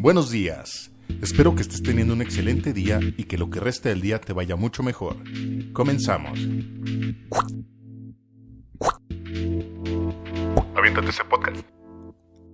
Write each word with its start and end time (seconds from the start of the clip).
Buenos 0.00 0.30
días. 0.30 0.92
Espero 1.20 1.56
que 1.56 1.62
estés 1.62 1.82
teniendo 1.82 2.14
un 2.14 2.22
excelente 2.22 2.72
día 2.72 3.00
y 3.16 3.24
que 3.24 3.36
lo 3.36 3.50
que 3.50 3.58
resta 3.58 3.88
del 3.88 4.00
día 4.00 4.20
te 4.20 4.32
vaya 4.32 4.54
mucho 4.54 4.84
mejor. 4.84 5.16
Comenzamos. 5.72 6.38
Aviéntate 10.76 11.08
ese 11.08 11.24
podcast. 11.28 11.66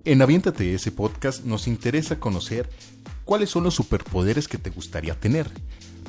En 0.05 0.23
Aviéntate 0.23 0.73
ese 0.73 0.91
podcast 0.91 1.45
nos 1.45 1.67
interesa 1.67 2.19
conocer 2.19 2.67
cuáles 3.25 3.51
son 3.51 3.63
los 3.63 3.75
superpoderes 3.75 4.47
que 4.47 4.57
te 4.57 4.71
gustaría 4.71 5.13
tener. 5.13 5.47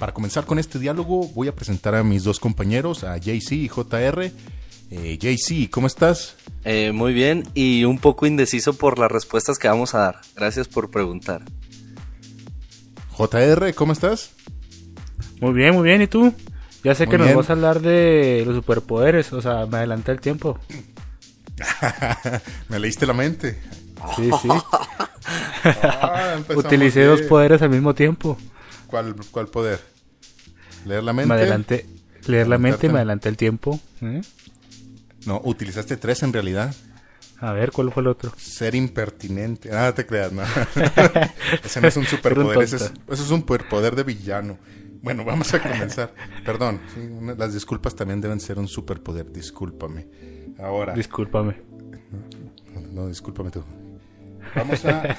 Para 0.00 0.14
comenzar 0.14 0.46
con 0.46 0.58
este 0.58 0.78
diálogo 0.78 1.28
voy 1.34 1.48
a 1.48 1.54
presentar 1.54 1.96
a 1.96 2.02
mis 2.02 2.24
dos 2.24 2.40
compañeros, 2.40 3.04
a 3.04 3.18
JC 3.18 3.52
y 3.52 3.68
JR. 3.68 4.32
Eh, 4.90 5.18
JC, 5.18 5.68
¿cómo 5.70 5.86
estás? 5.86 6.36
Eh, 6.64 6.92
muy 6.92 7.12
bien 7.12 7.44
y 7.54 7.84
un 7.84 7.98
poco 7.98 8.26
indeciso 8.26 8.74
por 8.74 8.98
las 8.98 9.10
respuestas 9.10 9.58
que 9.58 9.68
vamos 9.68 9.94
a 9.94 9.98
dar. 9.98 10.20
Gracias 10.36 10.68
por 10.68 10.90
preguntar. 10.90 11.42
JR, 13.10 13.74
¿cómo 13.74 13.92
estás? 13.92 14.32
Muy 15.40 15.52
bien, 15.52 15.74
muy 15.74 15.84
bien. 15.84 16.02
¿Y 16.02 16.06
tú? 16.06 16.32
Ya 16.84 16.94
sé 16.94 17.08
que 17.08 17.18
nos 17.18 17.34
vas 17.34 17.50
a 17.50 17.54
hablar 17.54 17.80
de 17.80 18.44
los 18.46 18.54
superpoderes, 18.54 19.32
o 19.32 19.42
sea, 19.42 19.66
me 19.66 19.78
adelanté 19.78 20.12
el 20.12 20.20
tiempo. 20.20 20.58
me 22.68 22.78
leíste 22.78 23.06
la 23.06 23.14
mente. 23.14 23.58
Sí, 24.14 24.30
sí. 24.40 24.48
Ah, 25.64 26.36
Utilicé 26.54 27.04
dos 27.04 27.22
poderes 27.22 27.60
al 27.62 27.70
mismo 27.70 27.94
tiempo. 27.94 28.38
¿Cuál, 28.86 29.16
¿Cuál 29.32 29.48
poder? 29.48 29.80
¿Leer 30.84 31.02
la 31.02 31.12
mente? 31.12 31.28
Me 31.28 31.34
adelanté, 31.34 31.86
leer 32.26 32.46
la 32.46 32.58
mente 32.58 32.86
y 32.86 32.90
me 32.90 32.98
adelanté 32.98 33.28
el 33.30 33.36
tiempo. 33.36 33.80
¿eh? 34.02 34.20
No, 35.26 35.40
utilizaste 35.44 35.96
tres 35.96 36.22
en 36.22 36.32
realidad. 36.32 36.74
A 37.38 37.52
ver, 37.52 37.70
¿cuál 37.70 37.92
fue 37.92 38.02
el 38.02 38.06
otro? 38.06 38.32
Ser 38.38 38.74
impertinente. 38.74 39.70
Ah, 39.72 39.92
te 39.94 40.06
creas, 40.06 40.32
no. 40.32 40.42
ese 41.64 41.80
no 41.80 41.88
es 41.88 41.96
un 41.96 42.06
superpoder, 42.06 42.62
ese 42.62 42.76
es, 42.76 42.82
eso 42.82 43.22
es 43.22 43.30
un 43.30 43.40
superpoder 43.40 43.94
de 43.94 44.04
villano. 44.04 44.58
Bueno, 45.02 45.24
vamos 45.24 45.52
a 45.52 45.62
comenzar. 45.62 46.14
Perdón, 46.44 46.80
las 47.36 47.52
disculpas 47.52 47.94
también 47.94 48.20
deben 48.20 48.40
ser 48.40 48.58
un 48.58 48.68
superpoder, 48.68 49.30
discúlpame. 49.30 50.08
Ahora. 50.58 50.94
Discúlpame. 50.94 51.60
No, 52.92 53.08
discúlpame 53.08 53.50
tú. 53.50 53.62
Vamos 54.54 54.84
a... 54.84 55.16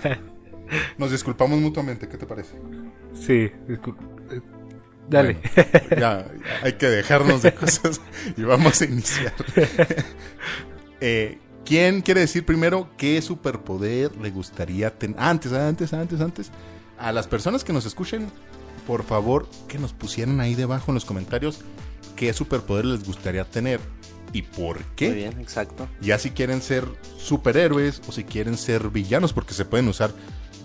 Nos 0.98 1.12
disculpamos 1.12 1.60
mutuamente, 1.60 2.10
¿qué 2.10 2.18
te 2.18 2.26
parece? 2.26 2.56
Sí, 3.14 3.50
Dale. 5.10 5.40
ya, 5.98 6.28
hay 6.62 6.74
que 6.74 6.88
dejarnos 6.88 7.42
de 7.42 7.54
cosas 7.54 8.02
y 8.36 8.44
vamos 8.44 8.82
a 8.82 8.86
iniciar. 8.86 9.34
eh, 11.02 11.40
¿Quién 11.66 12.02
quiere 12.02 12.22
decir 12.22 12.46
primero 12.46 12.90
qué 12.98 13.22
superpoder 13.22 14.16
le 14.18 14.32
gustaría 14.32 14.98
tener? 14.98 15.20
Antes, 15.20 15.52
antes, 15.52 15.94
antes, 15.94 16.22
antes. 16.22 16.52
A 16.98 17.12
las 17.12 17.28
personas 17.28 17.64
que 17.64 17.74
nos 17.74 17.86
escuchen, 17.86 18.30
por 18.86 19.04
favor, 19.04 19.50
que 19.68 19.78
nos 19.78 19.94
pusieran 19.94 20.40
ahí 20.40 20.56
debajo 20.56 20.92
en 20.92 20.96
los 20.96 21.06
comentarios 21.06 21.60
qué 22.16 22.34
superpoder 22.34 22.86
les 22.86 23.06
gustaría 23.06 23.44
tener 23.46 23.80
y 24.34 24.42
por 24.42 24.84
qué. 24.96 25.10
Muy 25.10 25.18
bien, 25.18 25.40
exacto. 25.40 25.88
Ya 26.02 26.18
si 26.20 26.32
quieren 26.32 26.62
ser 26.62 26.86
superhéroes 27.18 28.02
o 28.08 28.12
si 28.12 28.24
quieren 28.24 28.58
ser 28.58 28.90
villanos, 28.90 29.34
porque 29.34 29.54
se 29.54 29.66
pueden 29.66 29.88
usar, 29.88 30.12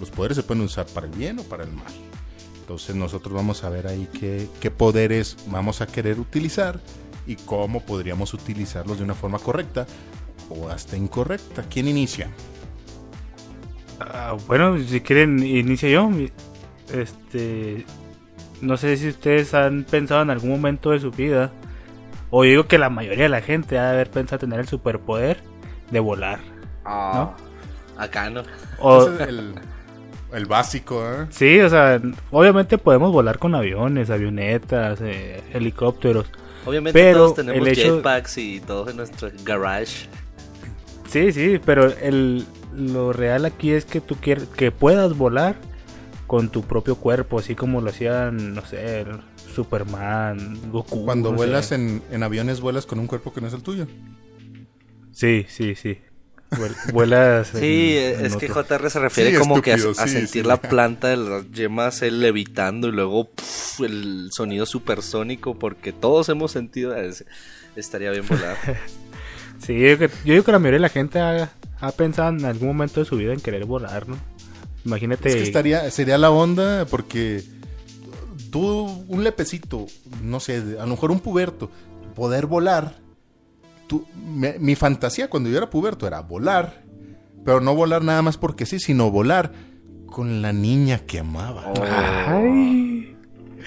los 0.00 0.10
poderes 0.10 0.36
se 0.36 0.42
pueden 0.42 0.62
usar 0.62 0.86
para 0.86 1.06
el 1.06 1.12
bien 1.12 1.38
o 1.38 1.42
para 1.42 1.64
el 1.64 1.72
mal. 1.72 1.92
Entonces 2.62 2.94
nosotros 2.94 3.34
vamos 3.34 3.64
a 3.64 3.70
ver 3.70 3.88
ahí 3.88 4.08
qué, 4.18 4.48
qué 4.60 4.70
poderes 4.70 5.36
vamos 5.48 5.80
a 5.80 5.86
querer 5.86 6.20
utilizar 6.20 6.78
y 7.26 7.34
cómo 7.34 7.80
podríamos 7.80 8.34
utilizarlos 8.34 8.98
de 8.98 9.04
una 9.04 9.14
forma 9.14 9.40
correcta 9.40 9.84
o 10.48 10.68
hasta 10.68 10.96
incorrecta. 10.96 11.64
¿Quién 11.68 11.88
inicia? 11.88 12.30
Ah, 13.98 14.36
bueno, 14.46 14.78
si 14.78 15.00
quieren, 15.00 15.44
inicio 15.44 15.88
yo. 15.88 16.10
Este, 16.92 17.84
no 18.60 18.76
sé 18.76 18.96
si 18.96 19.08
ustedes 19.08 19.54
han 19.54 19.84
pensado 19.84 20.22
en 20.22 20.30
algún 20.30 20.50
momento 20.50 20.90
de 20.90 21.00
su 21.00 21.10
vida, 21.10 21.52
o 22.30 22.44
digo 22.44 22.68
que 22.68 22.78
la 22.78 22.90
mayoría 22.90 23.24
de 23.24 23.28
la 23.28 23.42
gente 23.42 23.76
ha 23.76 23.86
de 23.86 23.90
haber 23.90 24.10
pensado 24.10 24.38
tener 24.38 24.60
el 24.60 24.68
superpoder 24.68 25.42
de 25.90 25.98
volar. 26.00 26.38
¿no? 26.84 27.34
Acá 27.98 28.30
no. 28.30 28.42
O, 28.78 29.06
el, 29.08 29.54
el, 30.32 30.46
básico, 30.46 31.04
¿eh? 31.04 31.26
Sí, 31.30 31.60
o 31.60 31.68
sea, 31.68 32.00
obviamente 32.30 32.78
podemos 32.78 33.12
volar 33.12 33.38
con 33.38 33.54
aviones, 33.54 34.10
avionetas, 34.10 35.00
eh, 35.00 35.42
helicópteros. 35.52 36.26
Obviamente 36.64 36.98
pero 36.98 37.18
todos 37.18 37.34
tenemos 37.34 37.68
jetpacks 37.68 38.38
y 38.38 38.60
todos 38.60 38.90
en 38.90 38.96
nuestro 38.96 39.30
garage. 39.44 40.08
Sí, 41.08 41.32
sí, 41.32 41.60
pero 41.64 41.92
el, 42.00 42.46
lo 42.74 43.12
real 43.12 43.44
aquí 43.44 43.72
es 43.72 43.84
que 43.84 44.00
tú 44.00 44.16
quieres 44.16 44.44
que 44.48 44.70
puedas 44.70 45.16
volar 45.16 45.56
con 46.26 46.48
tu 46.48 46.62
propio 46.62 46.96
cuerpo, 46.96 47.38
así 47.38 47.54
como 47.54 47.80
lo 47.80 47.90
hacían, 47.90 48.54
no 48.54 48.64
sé, 48.64 49.04
Superman, 49.54 50.70
Goku. 50.70 51.04
Cuando 51.04 51.32
vuelas 51.32 51.72
en, 51.72 52.02
aviones, 52.22 52.60
vuelas 52.60 52.86
con 52.86 52.98
un 52.98 53.06
cuerpo 53.06 53.32
que 53.32 53.40
no 53.40 53.48
es 53.48 53.54
el 53.54 53.62
tuyo. 53.62 53.86
Sí, 55.10 55.44
sí, 55.48 55.74
sí. 55.74 55.98
Vuelas. 56.92 57.48
sí, 57.48 57.96
es 57.96 58.36
que 58.36 58.48
JR 58.48 58.90
se 58.90 58.98
refiere 58.98 59.38
como 59.38 59.60
que 59.62 59.72
a, 59.72 59.78
sentir 60.06 60.46
la 60.46 60.60
planta 60.60 61.08
de 61.08 61.16
las 61.16 61.50
yemas 61.50 62.02
él 62.02 62.20
levitando 62.20 62.88
y 62.88 62.92
luego 62.92 63.30
el 63.80 64.28
sonido 64.32 64.66
supersónico, 64.66 65.58
porque 65.58 65.92
todos 65.92 66.28
hemos 66.28 66.52
sentido. 66.52 66.94
Estaría 67.76 68.10
bien 68.10 68.26
volar. 68.28 68.56
Sí, 69.64 69.78
yo, 69.78 69.96
digo 70.24 70.42
que 70.42 70.50
la 70.50 70.58
mayoría 70.58 70.78
de 70.78 70.82
la 70.82 70.88
gente 70.88 71.20
ha, 71.20 71.48
pensado 71.96 72.30
en 72.30 72.44
algún 72.44 72.66
momento 72.66 72.98
de 72.98 73.06
su 73.06 73.16
vida 73.16 73.32
en 73.32 73.38
querer 73.38 73.64
volar, 73.64 74.08
¿no? 74.08 74.16
Imagínate. 74.84 75.28
Es 75.28 75.36
que 75.36 75.42
estaría, 75.44 75.88
sería 75.92 76.18
la 76.18 76.30
onda 76.30 76.84
porque 76.86 77.44
tú, 78.50 79.04
un 79.06 79.22
lepecito, 79.22 79.86
no 80.20 80.40
sé, 80.40 80.56
a 80.80 80.82
lo 80.82 80.88
mejor 80.88 81.12
un 81.12 81.20
puberto, 81.20 81.70
poder 82.16 82.46
volar. 82.46 82.96
Tú, 83.92 84.06
mi 84.14 84.74
fantasía 84.74 85.28
cuando 85.28 85.50
yo 85.50 85.58
era 85.58 85.68
puberto 85.68 86.06
era 86.06 86.20
volar, 86.20 86.82
pero 87.44 87.60
no 87.60 87.74
volar 87.74 88.02
nada 88.02 88.22
más 88.22 88.38
porque 88.38 88.64
sí, 88.64 88.80
sino 88.80 89.10
volar 89.10 89.52
con 90.06 90.40
la 90.40 90.54
niña 90.54 91.00
que 91.00 91.18
amaba. 91.18 91.70
Ay. 92.26 93.14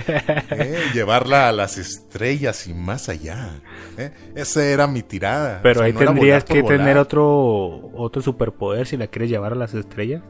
Eh, 0.08 0.90
llevarla 0.96 1.48
a 1.48 1.52
las 1.52 1.78
estrellas 1.78 2.68
y 2.68 2.74
más 2.74 3.08
allá. 3.08 3.62
Eh, 3.98 4.12
esa 4.34 4.66
era 4.66 4.88
mi 4.88 5.04
tirada. 5.04 5.60
Pero 5.62 5.84
ahí 5.84 5.94
tendrías 5.94 6.44
que 6.44 6.64
tener 6.64 6.98
otro, 6.98 7.92
otro 7.94 8.22
superpoder 8.24 8.88
si 8.88 8.98
la 8.98 9.06
quieres 9.06 9.30
llevar 9.30 9.52
a 9.54 9.56
las 9.56 9.76
estrellas. 9.76 10.24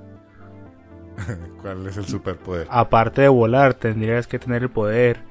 ¿Cuál 1.62 1.88
es 1.88 1.96
el 1.96 2.06
superpoder? 2.06 2.68
Aparte 2.70 3.22
de 3.22 3.30
volar, 3.30 3.76
tendrías 3.76 4.28
que 4.28 4.40
tener 4.40 4.64
el 4.64 4.70
poder 4.70 5.22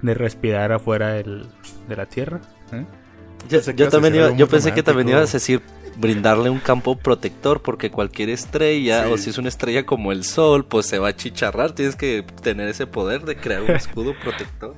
de 0.00 0.14
respirar 0.14 0.70
afuera 0.70 1.14
del, 1.14 1.48
de 1.88 1.96
la 1.96 2.06
Tierra. 2.06 2.40
¿eh? 2.72 2.86
Yo, 3.48 3.88
también 3.88 4.36
yo 4.36 4.48
pensé 4.48 4.72
que 4.72 4.82
también 4.82 5.08
ibas 5.10 5.30
a 5.30 5.32
decir 5.34 5.62
brindarle 5.96 6.48
un 6.48 6.58
campo 6.58 6.96
protector 6.96 7.60
porque 7.60 7.90
cualquier 7.90 8.30
estrella 8.30 9.08
o 9.08 9.18
si 9.18 9.30
es 9.30 9.38
una 9.38 9.48
estrella 9.48 9.84
como 9.84 10.10
el 10.10 10.24
sol 10.24 10.64
pues 10.64 10.86
se 10.86 10.98
va 10.98 11.08
a 11.08 11.16
chicharrar. 11.16 11.72
Tienes 11.72 11.96
que 11.96 12.24
tener 12.42 12.68
ese 12.68 12.86
poder 12.86 13.22
de 13.22 13.36
crear 13.36 13.62
un 13.62 13.70
escudo 13.72 14.14
protector. 14.22 14.74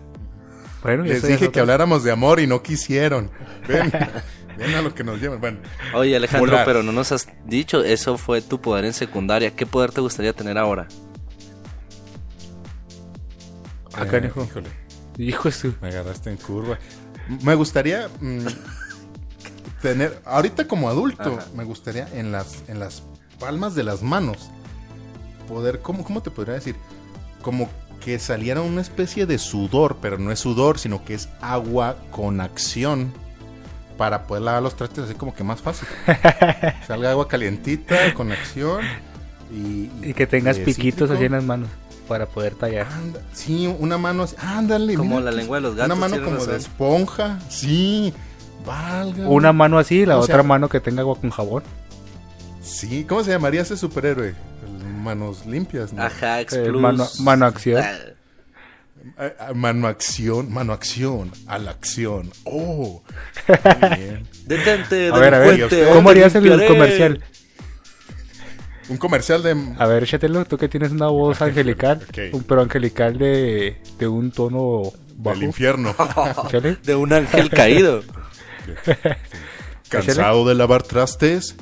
Bueno 0.82 1.04
les 1.04 1.26
dije 1.26 1.50
que 1.50 1.60
habláramos 1.60 2.04
de 2.04 2.10
amor 2.10 2.40
y 2.40 2.46
no 2.46 2.62
quisieron. 2.62 3.30
Ven, 3.68 3.92
ven 4.58 4.74
a 4.74 4.82
lo 4.82 4.94
que 4.94 5.04
nos 5.04 5.20
llevan. 5.20 5.40
Bueno 5.40 5.58
oye 5.94 6.16
Alejandro 6.16 6.58
pero 6.64 6.82
no 6.82 6.92
nos 6.92 7.12
has 7.12 7.28
dicho 7.46 7.84
eso 7.84 8.18
fue 8.18 8.42
tu 8.42 8.60
poder 8.60 8.84
en 8.84 8.92
secundaria. 8.92 9.54
Qué 9.54 9.66
poder 9.66 9.92
te 9.92 10.00
gustaría 10.00 10.32
tener 10.32 10.58
ahora 10.58 10.88
acá 13.96 14.18
eh, 14.18 14.26
híjole. 14.26 14.68
Hijo 15.18 15.48
me 15.80 15.88
agarraste 15.88 16.30
en 16.30 16.36
curva 16.36 16.78
me 17.42 17.54
gustaría 17.54 18.08
mm, 18.20 18.46
tener, 19.82 20.20
ahorita 20.24 20.66
como 20.66 20.88
adulto, 20.88 21.38
me 21.54 21.64
gustaría 21.64 22.08
en 22.12 22.32
las, 22.32 22.62
en 22.68 22.80
las 22.80 23.02
palmas 23.38 23.74
de 23.74 23.84
las 23.84 24.02
manos 24.02 24.50
poder, 25.48 25.80
¿cómo, 25.80 26.04
¿cómo 26.04 26.22
te 26.22 26.30
podría 26.30 26.54
decir? 26.54 26.76
Como 27.42 27.68
que 28.02 28.18
saliera 28.18 28.60
una 28.60 28.80
especie 28.80 29.26
de 29.26 29.38
sudor, 29.38 29.98
pero 30.00 30.18
no 30.18 30.30
es 30.30 30.40
sudor, 30.40 30.78
sino 30.78 31.04
que 31.04 31.14
es 31.14 31.28
agua 31.40 31.96
con 32.10 32.40
acción 32.40 33.12
para 33.96 34.26
poder 34.26 34.42
lavar 34.42 34.62
los 34.62 34.76
trastes 34.76 35.04
así 35.04 35.14
como 35.14 35.34
que 35.34 35.44
más 35.44 35.60
fácil. 35.60 35.88
Salga 36.86 37.10
agua 37.10 37.28
calientita 37.28 38.12
con 38.14 38.32
acción 38.32 38.84
y, 39.50 40.12
que 40.14 40.26
tengas 40.26 40.58
piquitos 40.58 41.10
así 41.10 41.24
en 41.24 41.32
las 41.32 41.44
manos 41.44 41.68
para 42.08 42.26
poder 42.26 42.54
tallar. 42.54 42.86
sí, 43.32 43.66
una 43.78 43.98
mano 43.98 44.24
así, 44.24 44.36
ándale. 44.38 44.94
Como 44.94 45.20
la 45.20 45.30
lengua 45.30 45.58
de 45.58 45.62
los 45.62 45.74
gatos. 45.74 45.96
Una 45.96 46.08
mano 46.08 46.24
como 46.24 46.44
de 46.44 46.56
esponja, 46.56 47.38
sí. 47.48 48.14
Una 49.26 49.52
mano 49.52 49.78
así 49.78 50.06
la 50.06 50.18
otra 50.18 50.42
mano 50.42 50.68
que 50.68 50.80
tenga 50.80 51.00
agua 51.02 51.16
con 51.20 51.30
jabón. 51.30 51.62
Sí, 52.62 53.04
¿cómo 53.04 53.22
se 53.22 53.30
llamaría 53.30 53.60
ese 53.62 53.76
superhéroe? 53.76 54.34
Manos 55.02 55.44
limpias, 55.44 55.92
¿no? 55.92 56.02
Ajá, 56.02 56.38
mano, 56.72 57.06
mano, 57.20 57.44
acción. 57.44 57.82
Ah. 57.82 58.14
Eh, 59.18 59.36
eh, 59.38 59.54
mano 59.54 59.86
acción, 59.86 60.50
mano 60.50 60.72
acción, 60.72 61.30
a 61.46 61.58
la 61.58 61.72
acción. 61.72 62.30
Oh, 62.44 63.02
bien. 63.96 64.26
Detente, 64.46 65.08
a 65.08 65.18
ver, 65.18 65.34
a 65.34 65.38
ver, 65.40 65.68
¿cómo 65.92 66.08
harías 66.08 66.34
el 66.34 66.66
comercial? 66.66 67.22
Un 68.88 68.96
comercial 68.96 69.42
de. 69.42 69.74
A 69.78 69.86
ver, 69.86 70.02
échatelo, 70.02 70.44
tú 70.44 70.58
que 70.58 70.68
tienes 70.68 70.92
una 70.92 71.06
voz 71.06 71.40
angelical. 71.40 72.06
un, 72.32 72.42
pero 72.42 72.62
angelical 72.62 73.16
de, 73.18 73.80
de 73.98 74.08
un 74.08 74.30
tono 74.30 74.92
bajo. 75.16 75.38
Del 75.38 75.48
infierno. 75.48 75.94
de 76.84 76.94
un 76.94 77.12
ángel 77.12 77.50
caído. 77.50 78.02
¿Cansado 79.88 80.46
de 80.46 80.54
lavar 80.54 80.82
trastes? 80.82 81.56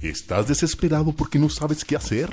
¿Estás 0.00 0.48
desesperado 0.48 1.12
porque 1.12 1.38
no 1.38 1.48
sabes 1.48 1.84
qué 1.84 1.96
hacer? 1.96 2.30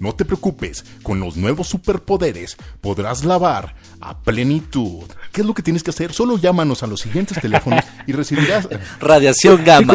No 0.00 0.14
te 0.14 0.24
preocupes, 0.24 0.84
con 1.02 1.20
los 1.20 1.36
nuevos 1.36 1.68
superpoderes 1.68 2.56
podrás 2.80 3.24
lavar 3.24 3.74
a 4.00 4.18
plenitud. 4.18 5.04
¿Qué 5.32 5.42
es 5.42 5.46
lo 5.46 5.54
que 5.54 5.62
tienes 5.62 5.82
que 5.82 5.90
hacer? 5.90 6.12
Solo 6.12 6.36
llámanos 6.36 6.82
a 6.82 6.86
los 6.86 7.00
siguientes 7.00 7.40
teléfonos 7.40 7.84
y 8.06 8.12
recibirás 8.12 8.68
radiación 9.00 9.64
gamma. 9.64 9.94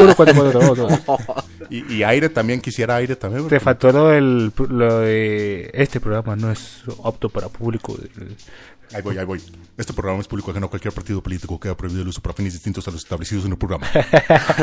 Y, 1.70 2.04
aire 2.04 2.30
también, 2.30 2.62
quisiera 2.62 2.96
aire 2.96 3.16
también. 3.16 3.48
Te 3.48 3.60
faltó 3.60 3.92
lo, 3.92 4.08
del, 4.10 4.52
lo 4.70 5.00
de 5.00 5.70
este 5.74 6.00
programa, 6.00 6.36
no 6.36 6.52
es 6.52 6.84
apto 7.04 7.30
para 7.30 7.50
público. 7.50 7.98
Ahí 8.94 9.02
voy, 9.02 9.18
ahí 9.18 9.26
voy. 9.26 9.42
Este 9.78 9.94
programa 9.94 10.20
es 10.20 10.28
público 10.28 10.52
ajeno 10.52 10.66
a 10.66 10.70
cualquier 10.70 10.94
partido 10.94 11.22
político 11.22 11.60
que 11.60 11.70
ha 11.70 11.78
prohibido 11.78 12.02
el 12.02 12.08
uso 12.08 12.22
para 12.22 12.34
fines 12.34 12.54
distintos 12.54 12.88
a 12.88 12.92
los 12.92 13.04
establecidos 13.04 13.46
en 13.46 13.52
el 13.52 13.58
programa. 13.58 13.88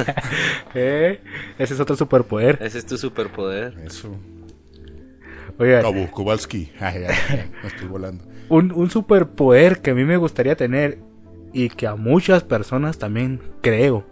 ¿Eh? 0.75 1.21
Ese 1.59 1.75
es 1.75 1.81
otro 1.81 1.95
superpoder. 1.97 2.59
Ese 2.61 2.79
es 2.79 2.87
tu 2.87 2.99
superpoder. 2.99 3.79
Eso. 3.85 4.17
Oigan. 5.59 5.83
Cabo, 5.83 6.11
Kowalski. 6.11 6.73
estoy 7.65 7.89
volando. 7.89 8.25
Un, 8.49 8.73
un 8.73 8.91
superpoder 8.91 9.81
que 9.81 9.91
a 9.91 9.95
mí 9.95 10.05
me 10.05 10.17
gustaría 10.17 10.57
tener 10.57 10.99
y 11.53 11.71
que 11.71 11.87
a 11.87 11.95
muchas 11.95 12.43
personas 12.45 12.99
también 12.99 13.41
creo, 13.63 14.05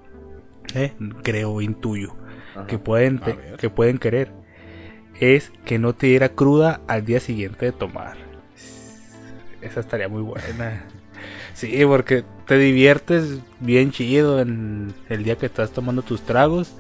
¿eh? 0.74 0.94
creo, 1.22 1.60
intuyo, 1.60 2.16
que 2.68 2.78
pueden, 2.78 3.20
que 3.58 3.70
pueden 3.70 3.98
querer, 3.98 4.32
es 5.20 5.52
que 5.64 5.78
no 5.78 5.94
te 5.94 6.06
diera 6.08 6.30
cruda 6.30 6.80
al 6.86 7.04
día 7.04 7.20
siguiente 7.20 7.66
de 7.66 7.72
tomar. 7.72 8.16
Esa 9.60 9.80
estaría 9.80 10.08
muy 10.08 10.22
buena. 10.22 10.84
Sí, 11.54 11.80
porque 11.86 12.24
te 12.46 12.58
diviertes 12.58 13.38
bien 13.60 13.92
chido 13.92 14.40
en 14.40 14.92
el 15.08 15.22
día 15.22 15.36
que 15.36 15.46
estás 15.46 15.70
tomando 15.70 16.02
tus 16.02 16.20
tragos. 16.22 16.74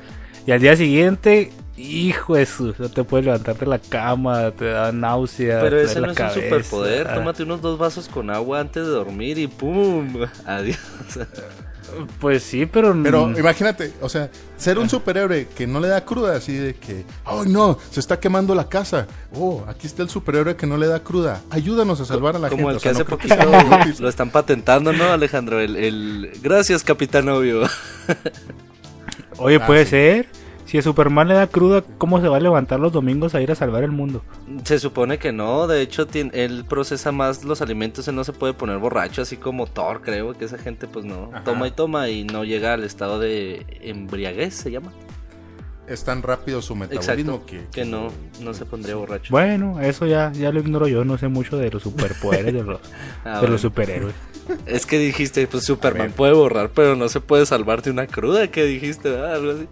Y 0.46 0.50
al 0.50 0.60
día 0.60 0.76
siguiente, 0.76 1.52
hijo 1.76 2.36
de 2.36 2.46
su, 2.46 2.74
no 2.78 2.88
te 2.88 3.04
puedes 3.04 3.26
levantar 3.26 3.56
de 3.56 3.66
la 3.66 3.78
cama, 3.78 4.50
te 4.52 4.66
da 4.66 4.92
náusea. 4.92 5.60
Pero 5.60 5.80
ese 5.80 6.00
no 6.00 6.10
es 6.10 6.18
un 6.18 6.30
superpoder. 6.30 7.12
Tómate 7.12 7.42
unos 7.42 7.60
dos 7.60 7.78
vasos 7.78 8.08
con 8.08 8.30
agua 8.30 8.60
antes 8.60 8.84
de 8.84 8.90
dormir 8.90 9.38
y 9.38 9.46
¡pum! 9.46 10.26
Adiós. 10.46 10.78
Pues 12.20 12.42
sí, 12.42 12.66
pero... 12.66 12.96
Pero 13.02 13.38
imagínate, 13.38 13.92
o 14.00 14.08
sea, 14.08 14.30
ser 14.56 14.78
un 14.78 14.88
superhéroe 14.88 15.48
que 15.48 15.66
no 15.66 15.80
le 15.80 15.88
da 15.88 16.04
cruda, 16.04 16.36
así 16.36 16.56
de 16.56 16.74
que, 16.74 17.04
¡ay 17.24 17.48
no! 17.48 17.78
Se 17.90 18.00
está 18.00 18.18
quemando 18.18 18.54
la 18.54 18.68
casa. 18.68 19.06
Oh, 19.32 19.64
aquí 19.68 19.86
está 19.86 20.02
el 20.02 20.08
superhéroe 20.08 20.56
que 20.56 20.66
no 20.66 20.76
le 20.76 20.86
da 20.86 21.00
cruda. 21.00 21.42
Ayúdanos 21.50 22.00
a 22.00 22.04
salvar 22.04 22.36
a 22.36 22.38
la 22.38 22.48
gente. 22.48 22.62
Como 22.62 22.74
el 22.74 22.80
que 22.80 22.88
hace 22.88 23.04
poquito 23.04 23.36
lo 24.00 24.08
están 24.08 24.30
patentando, 24.30 24.92
¿no, 24.92 25.12
Alejandro? 25.12 25.60
El, 25.60 25.76
el... 25.76 26.32
Gracias, 26.42 26.82
capitán 26.82 27.28
obvio. 27.28 27.62
Oye, 29.38 29.58
ah, 29.60 29.66
puede 29.66 29.86
ser. 29.86 30.43
Si 30.74 30.78
a 30.78 30.82
Superman 30.82 31.28
le 31.28 31.34
da 31.34 31.46
cruda, 31.46 31.84
¿cómo 31.98 32.20
se 32.20 32.26
va 32.26 32.38
a 32.38 32.40
levantar 32.40 32.80
los 32.80 32.90
domingos 32.90 33.36
a 33.36 33.40
ir 33.40 33.52
a 33.52 33.54
salvar 33.54 33.84
el 33.84 33.92
mundo? 33.92 34.24
Se 34.64 34.80
supone 34.80 35.18
que 35.18 35.30
no, 35.30 35.68
de 35.68 35.80
hecho 35.80 36.08
él 36.12 36.64
procesa 36.68 37.12
más 37.12 37.44
los 37.44 37.62
alimentos, 37.62 38.08
él 38.08 38.16
no 38.16 38.24
se 38.24 38.32
puede 38.32 38.54
poner 38.54 38.78
borracho, 38.78 39.22
así 39.22 39.36
como 39.36 39.68
Thor, 39.68 40.02
creo 40.02 40.32
que 40.32 40.46
esa 40.46 40.58
gente 40.58 40.88
pues 40.88 41.04
no, 41.04 41.30
toma 41.44 41.68
y 41.68 41.70
toma 41.70 42.08
y 42.08 42.24
no 42.24 42.42
llega 42.42 42.72
al 42.72 42.82
estado 42.82 43.20
de 43.20 43.64
embriaguez, 43.82 44.52
se 44.52 44.72
llama. 44.72 44.92
Es 45.86 46.02
tan 46.02 46.22
rápido 46.22 46.60
su 46.60 46.74
metabolismo 46.74 47.44
que, 47.46 47.84
no, 47.84 48.08
no 48.40 48.52
se 48.52 48.66
pondría 48.66 48.96
borracho. 48.96 49.30
Bueno, 49.30 49.80
eso 49.80 50.06
ya, 50.06 50.32
ya 50.32 50.50
lo 50.50 50.58
ignoro 50.58 50.88
yo, 50.88 51.04
no 51.04 51.18
sé 51.18 51.28
mucho 51.28 51.56
de 51.56 51.70
los 51.70 51.84
superpoderes 51.84 52.52
de 52.52 52.64
los, 52.64 52.80
ah, 53.24 53.40
de 53.40 53.46
los 53.46 53.60
superhéroes. 53.60 54.16
Es 54.66 54.86
que 54.86 54.98
dijiste, 54.98 55.46
pues 55.46 55.62
Superman 55.62 56.10
puede 56.10 56.32
borrar, 56.32 56.70
pero 56.74 56.96
no 56.96 57.08
se 57.08 57.20
puede 57.20 57.46
salvar 57.46 57.80
de 57.82 57.92
una 57.92 58.08
cruda, 58.08 58.48
¿qué 58.48 58.64
dijiste? 58.64 59.16
Ah, 59.16 59.34
algo 59.34 59.52
así. 59.52 59.68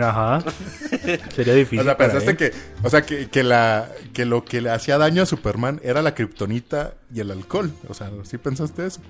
Ajá. 0.00 0.40
Sería 1.34 1.54
difícil. 1.54 1.80
O 1.80 1.84
sea, 1.84 1.96
pensaste 1.96 2.36
que, 2.36 2.52
o 2.82 2.90
sea, 2.90 3.02
que, 3.02 3.28
que, 3.28 3.42
la, 3.42 3.88
que 4.12 4.24
lo 4.24 4.44
que 4.44 4.60
le 4.60 4.70
hacía 4.70 4.98
daño 4.98 5.22
a 5.22 5.26
Superman 5.26 5.80
era 5.82 6.02
la 6.02 6.14
kriptonita 6.14 6.94
y 7.12 7.20
el 7.20 7.30
alcohol. 7.30 7.72
O 7.88 7.94
sea, 7.94 8.10
¿sí 8.24 8.38
pensaste 8.38 8.86
eso? 8.86 9.00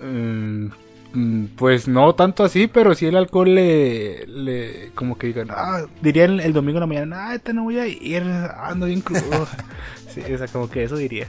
Mm, 0.00 0.68
mm, 1.12 1.46
pues 1.56 1.88
no 1.88 2.14
tanto 2.14 2.44
así, 2.44 2.66
pero 2.66 2.94
si 2.94 3.06
el 3.06 3.16
alcohol 3.16 3.54
le, 3.54 4.26
le 4.26 4.90
como 4.94 5.18
que 5.18 5.28
digan, 5.28 5.48
ah, 5.50 5.84
diría 6.00 6.24
el, 6.24 6.52
domingo 6.52 6.78
en 6.78 6.80
la 6.80 6.86
mañana, 6.86 7.28
ah, 7.28 7.34
este 7.34 7.52
no 7.52 7.64
voy 7.64 7.78
a 7.78 7.86
ir, 7.86 8.22
ando 8.22 8.86
bien 8.86 9.00
crudo. 9.00 9.46
sí, 10.14 10.20
o 10.32 10.38
sea, 10.38 10.48
como 10.48 10.70
que 10.70 10.84
eso 10.84 10.96
diría. 10.96 11.28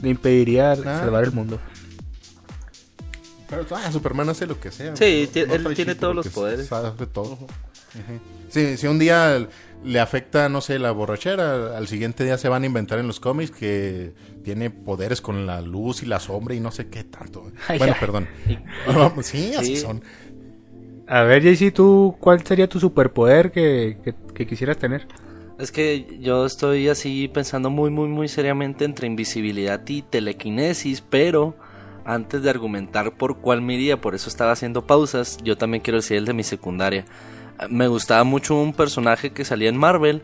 Le 0.00 0.10
impediría 0.10 0.72
ah. 0.72 0.76
salvar 0.76 1.24
el 1.24 1.32
mundo. 1.32 1.60
Pero 3.62 3.76
ah, 3.76 3.92
Superman 3.92 4.28
hace 4.28 4.46
lo 4.46 4.58
que 4.58 4.70
sea. 4.70 4.96
Sí, 4.96 5.28
él 5.34 5.74
tiene 5.74 5.94
todos 5.94 6.14
los 6.14 6.28
poderes. 6.28 6.70
Hace 6.70 7.06
todo. 7.06 7.38
si 8.48 8.86
un 8.86 8.98
día 8.98 9.46
le 9.84 10.00
afecta, 10.00 10.48
no 10.48 10.60
sé, 10.60 10.78
la 10.78 10.90
borrachera, 10.92 11.76
al 11.76 11.88
siguiente 11.88 12.24
día 12.24 12.38
se 12.38 12.48
van 12.48 12.62
a 12.62 12.66
inventar 12.66 12.98
en 12.98 13.06
los 13.06 13.20
cómics 13.20 13.50
que 13.50 14.14
tiene 14.42 14.70
poderes 14.70 15.20
con 15.20 15.46
la 15.46 15.60
luz 15.60 16.02
y 16.02 16.06
la 16.06 16.20
sombra 16.20 16.54
y 16.54 16.60
no 16.60 16.70
sé 16.70 16.88
qué 16.88 17.04
tanto. 17.04 17.50
bueno, 17.78 17.94
perdón. 18.00 18.28
sí, 19.22 19.52
así 19.54 19.76
son. 19.76 20.02
A 21.06 21.22
ver, 21.22 21.42
JC, 21.42 21.72
¿tú 21.72 22.16
cuál 22.18 22.44
sería 22.46 22.66
tu 22.66 22.80
superpoder 22.80 23.52
que, 23.52 23.98
que 24.34 24.46
quisieras 24.46 24.78
tener? 24.78 25.06
Es 25.58 25.70
que 25.70 26.18
yo 26.20 26.46
estoy 26.46 26.88
así 26.88 27.28
pensando 27.28 27.70
muy, 27.70 27.90
muy, 27.90 28.08
muy 28.08 28.26
seriamente 28.26 28.84
entre 28.84 29.06
invisibilidad 29.06 29.80
y 29.86 30.02
telequinesis, 30.02 31.00
pero 31.00 31.54
antes 32.04 32.42
de 32.42 32.50
argumentar 32.50 33.12
por 33.16 33.38
cuál 33.38 33.62
me 33.62 33.74
iría, 33.74 34.00
por 34.00 34.14
eso 34.14 34.28
estaba 34.28 34.52
haciendo 34.52 34.86
pausas, 34.86 35.38
yo 35.42 35.56
también 35.56 35.82
quiero 35.82 35.98
decir 35.98 36.16
el 36.16 36.24
de 36.24 36.34
mi 36.34 36.42
secundaria. 36.42 37.04
Me 37.68 37.88
gustaba 37.88 38.24
mucho 38.24 38.56
un 38.56 38.72
personaje 38.72 39.32
que 39.32 39.44
salía 39.44 39.68
en 39.68 39.76
Marvel 39.76 40.22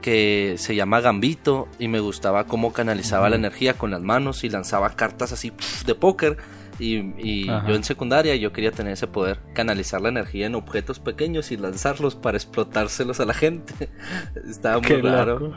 que 0.00 0.54
se 0.58 0.76
llama 0.76 1.00
Gambito 1.00 1.68
y 1.78 1.88
me 1.88 2.00
gustaba 2.00 2.44
cómo 2.44 2.72
canalizaba 2.72 3.28
la 3.30 3.36
energía 3.36 3.74
con 3.74 3.90
las 3.90 4.00
manos 4.00 4.44
y 4.44 4.48
lanzaba 4.48 4.90
cartas 4.90 5.32
así 5.32 5.52
de 5.86 5.94
póker. 5.94 6.36
Y, 6.80 7.46
yo 7.46 7.74
en 7.74 7.82
secundaria 7.82 8.36
yo 8.36 8.52
quería 8.52 8.70
tener 8.70 8.92
ese 8.92 9.08
poder, 9.08 9.40
canalizar 9.52 10.00
la 10.00 10.10
energía 10.10 10.46
en 10.46 10.54
objetos 10.54 11.00
pequeños 11.00 11.50
y 11.50 11.56
lanzarlos 11.56 12.14
para 12.14 12.36
explotárselos 12.36 13.18
a 13.18 13.24
la 13.24 13.34
gente. 13.34 13.90
Estaba 14.48 14.80
muy 14.80 15.00
raro, 15.00 15.54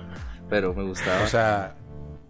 pero 0.49 0.73
me 0.73 0.83
gustaba. 0.83 1.23
O 1.23 1.27
sea, 1.27 1.75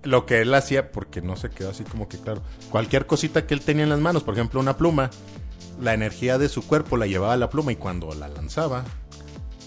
lo 0.03 0.25
que 0.25 0.41
él 0.41 0.53
hacía, 0.53 0.91
porque 0.91 1.22
no 1.22 1.36
se 1.36 1.50
quedó 1.50 1.70
así 1.70 1.84
como 1.84 2.08
que 2.08 2.17
claro, 2.17 2.41
cualquier 2.70 3.05
cosita 3.05 3.46
que 3.46 3.53
él 3.53 3.62
tenía 3.62 3.84
en 3.84 3.89
las 3.89 4.00
manos, 4.00 4.24
por 4.24 4.34
ejemplo 4.34 4.60
una 4.60 4.77
pluma, 4.77 5.10
la 5.79 5.93
energía 5.93 6.38
de 6.38 6.50
su 6.50 6.65
cuerpo 6.65 6.98
la 6.98 7.08
llevaba 7.08 7.34
a 7.34 7.38
la 7.38 7.50
pluma 7.50 7.72
y 7.72 7.75
cuando 7.75 8.13
la 8.13 8.27
lanzaba, 8.27 8.84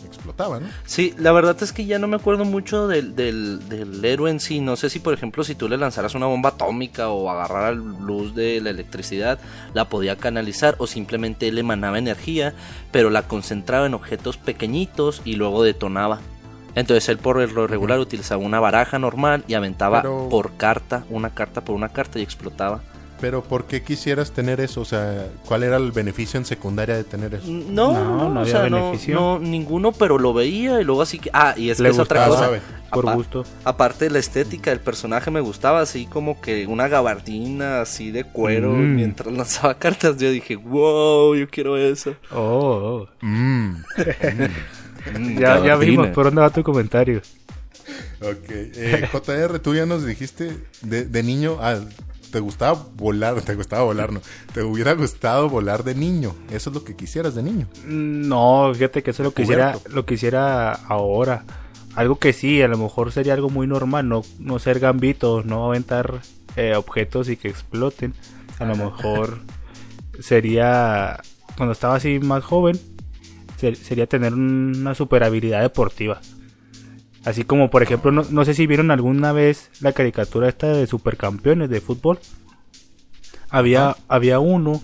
explotaba, 0.06 0.60
¿no? 0.60 0.68
Sí, 0.84 1.14
la 1.18 1.32
verdad 1.32 1.56
es 1.62 1.72
que 1.72 1.86
ya 1.86 1.98
no 1.98 2.06
me 2.06 2.16
acuerdo 2.16 2.44
mucho 2.44 2.86
del, 2.88 3.14
del, 3.14 4.04
héroe 4.04 4.30
en 4.30 4.40
sí. 4.40 4.60
No 4.60 4.76
sé 4.76 4.90
si, 4.90 5.00
por 5.00 5.14
ejemplo, 5.14 5.44
si 5.44 5.54
tú 5.54 5.68
le 5.68 5.76
lanzaras 5.76 6.14
una 6.14 6.26
bomba 6.26 6.50
atómica 6.50 7.08
o 7.08 7.30
agarrara 7.30 7.72
luz 7.72 8.34
de 8.34 8.60
la 8.60 8.70
electricidad, 8.70 9.38
la 9.72 9.88
podía 9.88 10.16
canalizar 10.16 10.76
o 10.78 10.86
simplemente 10.86 11.48
él 11.48 11.58
emanaba 11.58 11.98
energía, 11.98 12.54
pero 12.92 13.10
la 13.10 13.26
concentraba 13.26 13.86
en 13.86 13.94
objetos 13.94 14.36
pequeñitos 14.36 15.22
y 15.24 15.34
luego 15.34 15.62
detonaba. 15.62 16.20
Entonces 16.74 17.08
él 17.08 17.18
por 17.18 17.36
lo 17.52 17.66
regular 17.66 17.98
utilizaba 17.98 18.42
una 18.42 18.60
baraja 18.60 18.98
normal 18.98 19.44
y 19.46 19.54
aventaba 19.54 20.02
por 20.02 20.56
carta, 20.56 21.04
una 21.10 21.30
carta 21.30 21.62
por 21.62 21.74
una 21.74 21.88
carta 21.88 22.18
y 22.18 22.22
explotaba. 22.22 22.80
Pero 23.20 23.42
¿por 23.42 23.64
qué 23.64 23.82
quisieras 23.82 24.32
tener 24.32 24.60
eso? 24.60 24.80
O 24.80 24.84
sea, 24.84 25.28
¿cuál 25.46 25.62
era 25.62 25.76
el 25.76 25.92
beneficio 25.92 26.36
en 26.36 26.44
secundaria 26.44 26.96
de 26.96 27.04
tener 27.04 27.34
eso? 27.34 27.46
No, 27.46 28.28
no, 28.28 28.40
había 28.40 28.60
beneficio. 28.60 29.14
No, 29.14 29.38
ninguno, 29.38 29.92
pero 29.92 30.18
lo 30.18 30.34
veía 30.34 30.80
y 30.80 30.84
luego 30.84 31.00
así 31.00 31.18
que... 31.18 31.30
Ah, 31.32 31.54
y 31.56 31.70
es 31.70 31.80
que 31.80 31.88
es 31.88 31.98
otra 31.98 32.26
cosa. 32.26 32.50
Por 32.90 33.14
gusto. 33.14 33.44
Aparte 33.64 34.04
de 34.04 34.10
la 34.10 34.18
estética 34.18 34.70
del 34.70 34.80
personaje 34.80 35.30
me 35.30 35.40
gustaba 35.40 35.80
así 35.80 36.06
como 36.06 36.40
que 36.40 36.66
una 36.66 36.86
gabardina 36.86 37.80
así 37.80 38.10
de 38.10 38.24
cuero 38.24 38.72
mm. 38.72 38.94
mientras 38.94 39.32
lanzaba 39.32 39.74
cartas. 39.74 40.16
Yo 40.18 40.30
dije, 40.30 40.56
wow, 40.56 41.34
yo 41.34 41.48
quiero 41.48 41.76
eso. 41.76 42.14
Oh. 42.30 43.06
oh. 43.06 43.08
Mm. 43.22 43.76
Mm, 45.12 45.38
ya, 45.38 45.64
ya 45.64 45.76
vimos 45.76 46.08
por 46.08 46.24
dónde 46.26 46.40
va 46.40 46.50
tu 46.50 46.62
comentario. 46.62 47.20
Ok. 48.20 48.50
Eh, 48.50 49.08
JR, 49.12 49.58
tú 49.58 49.74
ya 49.74 49.86
nos 49.86 50.04
dijiste 50.04 50.56
de, 50.82 51.22
niño. 51.22 51.58
Ah, 51.60 51.78
te 52.30 52.40
gustaba 52.40 52.86
volar, 52.96 53.40
te 53.42 53.54
gustaba 53.54 53.84
volar, 53.84 54.12
no. 54.12 54.20
Te 54.52 54.62
hubiera 54.62 54.94
gustado 54.94 55.48
volar 55.48 55.84
de 55.84 55.94
niño. 55.94 56.34
Eso 56.50 56.70
es 56.70 56.74
lo 56.74 56.84
que 56.84 56.96
quisieras 56.96 57.34
de 57.34 57.42
niño. 57.42 57.66
Mm, 57.86 58.28
no, 58.28 58.72
fíjate 58.74 59.02
que 59.02 59.10
eso 59.10 59.22
lo 59.22 59.32
quisiera, 59.32 59.78
lo 59.90 60.06
quisiera 60.06 60.72
ahora. 60.72 61.44
Algo 61.94 62.18
que 62.18 62.32
sí, 62.32 62.60
a 62.60 62.68
lo 62.68 62.76
mejor 62.76 63.12
sería 63.12 63.34
algo 63.34 63.50
muy 63.50 63.66
normal, 63.68 64.08
no, 64.08 64.22
no 64.40 64.58
ser 64.58 64.80
gambito, 64.80 65.42
no 65.44 65.66
aventar 65.66 66.20
eh, 66.56 66.74
objetos 66.74 67.28
y 67.28 67.36
que 67.36 67.48
exploten. 67.48 68.14
A 68.58 68.64
lo 68.64 68.76
mejor 68.76 69.40
sería 70.20 71.20
cuando 71.56 71.72
estaba 71.72 71.96
así 71.96 72.18
más 72.18 72.42
joven, 72.42 72.80
sería 73.74 74.06
tener 74.06 74.34
una 74.34 74.94
super 74.94 75.24
habilidad 75.24 75.62
deportiva. 75.62 76.20
Así 77.24 77.44
como, 77.44 77.70
por 77.70 77.82
ejemplo, 77.82 78.12
no, 78.12 78.44
sé 78.44 78.52
si 78.52 78.66
vieron 78.66 78.90
alguna 78.90 79.32
vez 79.32 79.70
la 79.80 79.92
caricatura 79.92 80.48
esta 80.48 80.68
de 80.68 80.86
supercampeones 80.86 81.70
de 81.70 81.80
fútbol. 81.80 82.18
Había, 83.48 83.96
había 84.08 84.40
uno 84.40 84.82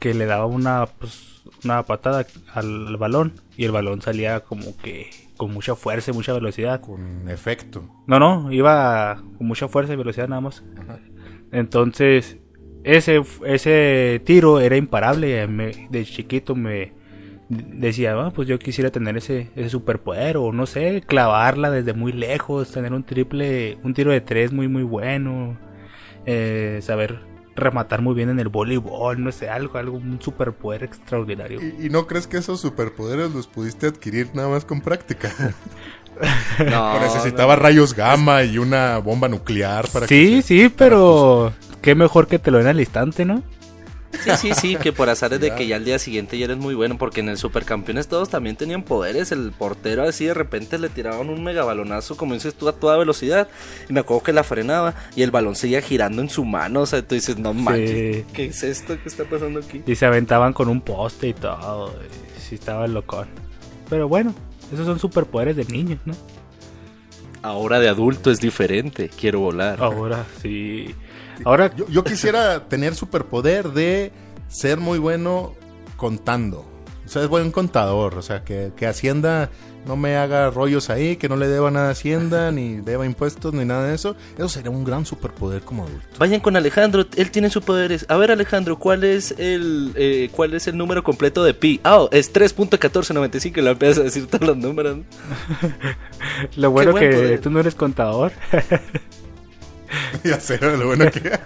que 0.00 0.12
le 0.12 0.26
daba 0.26 0.46
una, 0.46 0.86
pues, 0.86 1.42
una 1.64 1.84
patada 1.84 2.26
al, 2.52 2.96
balón 2.96 3.34
y 3.56 3.64
el 3.64 3.70
balón 3.70 4.02
salía 4.02 4.40
como 4.40 4.76
que 4.78 5.10
con 5.36 5.52
mucha 5.52 5.76
fuerza 5.76 6.10
y 6.10 6.14
mucha 6.14 6.32
velocidad. 6.32 6.80
Con 6.80 7.28
efecto. 7.28 7.88
No, 8.08 8.18
no, 8.18 8.50
iba 8.50 9.22
con 9.38 9.46
mucha 9.46 9.68
fuerza 9.68 9.92
y 9.92 9.96
velocidad 9.96 10.28
nada 10.28 10.40
más. 10.40 10.64
Entonces, 11.52 12.38
ese, 12.82 13.22
ese 13.46 14.20
tiro 14.24 14.58
era 14.58 14.76
imparable. 14.76 15.46
de 15.90 16.04
chiquito 16.04 16.56
me 16.56 17.01
decía, 17.52 18.14
ah, 18.18 18.32
pues 18.34 18.48
yo 18.48 18.58
quisiera 18.58 18.90
tener 18.90 19.16
ese, 19.16 19.50
ese 19.56 19.68
superpoder 19.68 20.36
o 20.36 20.52
no 20.52 20.66
sé, 20.66 21.02
clavarla 21.06 21.70
desde 21.70 21.92
muy 21.92 22.12
lejos, 22.12 22.72
tener 22.72 22.92
un 22.92 23.04
triple, 23.04 23.78
un 23.82 23.94
tiro 23.94 24.12
de 24.12 24.20
tres 24.20 24.52
muy 24.52 24.68
muy 24.68 24.82
bueno, 24.82 25.56
eh, 26.26 26.80
saber 26.82 27.20
rematar 27.54 28.00
muy 28.00 28.14
bien 28.14 28.30
en 28.30 28.40
el 28.40 28.48
voleibol, 28.48 29.22
no 29.22 29.30
sé, 29.30 29.48
algo, 29.48 29.78
algo, 29.78 29.96
un 29.96 30.20
superpoder 30.20 30.84
extraordinario. 30.84 31.60
¿Y, 31.60 31.90
no 31.90 32.06
crees 32.06 32.26
que 32.26 32.38
esos 32.38 32.60
superpoderes 32.60 33.30
los 33.32 33.46
pudiste 33.46 33.88
adquirir 33.88 34.30
nada 34.34 34.48
más 34.48 34.64
con 34.64 34.80
práctica? 34.80 35.30
no, 36.70 37.00
necesitaba 37.00 37.56
rayos 37.56 37.94
gamma 37.94 38.44
y 38.44 38.58
una 38.58 38.98
bomba 38.98 39.28
nuclear 39.28 39.86
para 39.88 40.06
Sí, 40.06 40.40
sí, 40.42 40.72
pero 40.74 41.52
qué 41.82 41.94
mejor 41.94 42.26
que 42.26 42.38
te 42.38 42.50
lo 42.50 42.58
den 42.58 42.68
al 42.68 42.80
instante, 42.80 43.24
¿no? 43.24 43.42
Sí, 44.12 44.30
sí, 44.36 44.54
sí, 44.54 44.76
que 44.76 44.92
por 44.92 45.08
azares 45.08 45.40
de 45.40 45.54
que 45.54 45.66
ya 45.66 45.76
al 45.76 45.84
día 45.84 45.98
siguiente 45.98 46.38
ya 46.38 46.44
eres 46.44 46.58
muy 46.58 46.74
bueno, 46.74 46.98
porque 46.98 47.20
en 47.20 47.28
el 47.28 47.38
Supercampeones 47.38 48.08
todos 48.08 48.28
también 48.28 48.56
tenían 48.56 48.82
poderes. 48.82 49.32
El 49.32 49.52
portero 49.52 50.02
así 50.04 50.26
de 50.26 50.34
repente 50.34 50.78
le 50.78 50.88
tiraban 50.88 51.28
un 51.28 51.42
megabalonazo, 51.42 52.16
como 52.16 52.34
dices 52.34 52.54
tú, 52.54 52.68
a 52.68 52.72
toda 52.72 52.96
velocidad. 52.96 53.48
Y 53.88 53.92
me 53.92 54.00
acuerdo 54.00 54.22
que 54.22 54.32
la 54.32 54.44
frenaba 54.44 54.94
y 55.16 55.22
el 55.22 55.30
balón 55.30 55.56
seguía 55.56 55.80
girando 55.80 56.22
en 56.22 56.28
su 56.28 56.44
mano. 56.44 56.82
O 56.82 56.86
sea, 56.86 57.02
tú 57.02 57.14
dices, 57.14 57.38
no 57.38 57.54
manches, 57.54 58.24
¿qué 58.32 58.46
es 58.46 58.62
esto 58.62 58.96
que 59.02 59.08
está 59.08 59.24
pasando 59.24 59.60
aquí? 59.60 59.82
Y 59.86 59.94
se 59.96 60.06
aventaban 60.06 60.52
con 60.52 60.68
un 60.68 60.80
poste 60.80 61.28
y 61.28 61.34
todo. 61.34 61.94
sí, 62.38 62.54
estaba 62.54 62.86
loco. 62.86 63.24
Pero 63.88 64.08
bueno, 64.08 64.34
esos 64.72 64.86
son 64.86 64.98
superpoderes 64.98 65.56
de 65.56 65.64
niños, 65.64 65.98
¿no? 66.04 66.14
Ahora 67.42 67.80
de 67.80 67.88
adulto 67.88 68.30
es 68.30 68.40
diferente, 68.40 69.08
quiero 69.08 69.40
volar. 69.40 69.82
Ahora 69.82 70.24
sí. 70.40 70.94
Ahora 71.44 71.74
yo, 71.74 72.04
quisiera 72.04 72.64
tener 72.68 72.94
superpoder 72.94 73.70
de 73.70 74.12
ser 74.48 74.78
muy 74.78 74.98
bueno 74.98 75.54
contando. 75.96 76.66
O 77.04 77.08
sea, 77.08 77.22
es 77.22 77.28
buen 77.28 77.50
contador. 77.50 78.16
O 78.16 78.22
sea, 78.22 78.44
que, 78.44 78.72
que 78.76 78.86
Hacienda 78.86 79.50
no 79.86 79.96
me 79.96 80.16
haga 80.16 80.50
rollos 80.50 80.90
ahí, 80.90 81.16
que 81.16 81.28
no 81.28 81.36
le 81.36 81.48
deba 81.48 81.70
nada 81.70 81.88
a 81.88 81.92
Hacienda, 81.92 82.50
ni 82.52 82.76
deba 82.76 83.06
impuestos, 83.06 83.52
ni 83.52 83.64
nada 83.64 83.88
de 83.88 83.94
eso. 83.94 84.16
Eso 84.36 84.48
sería 84.48 84.70
un 84.70 84.84
gran 84.84 85.04
superpoder 85.04 85.62
como 85.62 85.84
adulto. 85.84 86.06
Vayan 86.18 86.40
con 86.40 86.56
Alejandro, 86.56 87.06
él 87.16 87.30
tiene 87.30 87.50
superpoderes. 87.50 88.06
A 88.08 88.16
ver, 88.16 88.30
Alejandro, 88.30 88.78
¿cuál 88.78 89.04
es 89.04 89.34
el 89.38 89.92
eh, 89.96 90.30
cuál 90.32 90.54
es 90.54 90.66
el 90.68 90.76
número 90.76 91.02
completo 91.02 91.42
de 91.44 91.54
pi? 91.54 91.80
Ah, 91.84 92.06
es 92.10 92.32
3.1495 92.32 93.58
y 93.58 93.60
le 93.60 93.70
empiezas 93.70 93.98
a 93.98 94.02
decir 94.02 94.26
todos 94.26 94.46
los 94.46 94.56
números. 94.56 94.98
Lo 96.56 96.70
bueno 96.70 96.94
que 96.94 97.38
tú 97.42 97.50
no 97.50 97.60
eres 97.60 97.74
contador. 97.74 98.32
Ya 100.24 100.40
sé, 100.40 100.58
lo 100.60 100.86
bueno 100.86 101.10
que. 101.10 101.38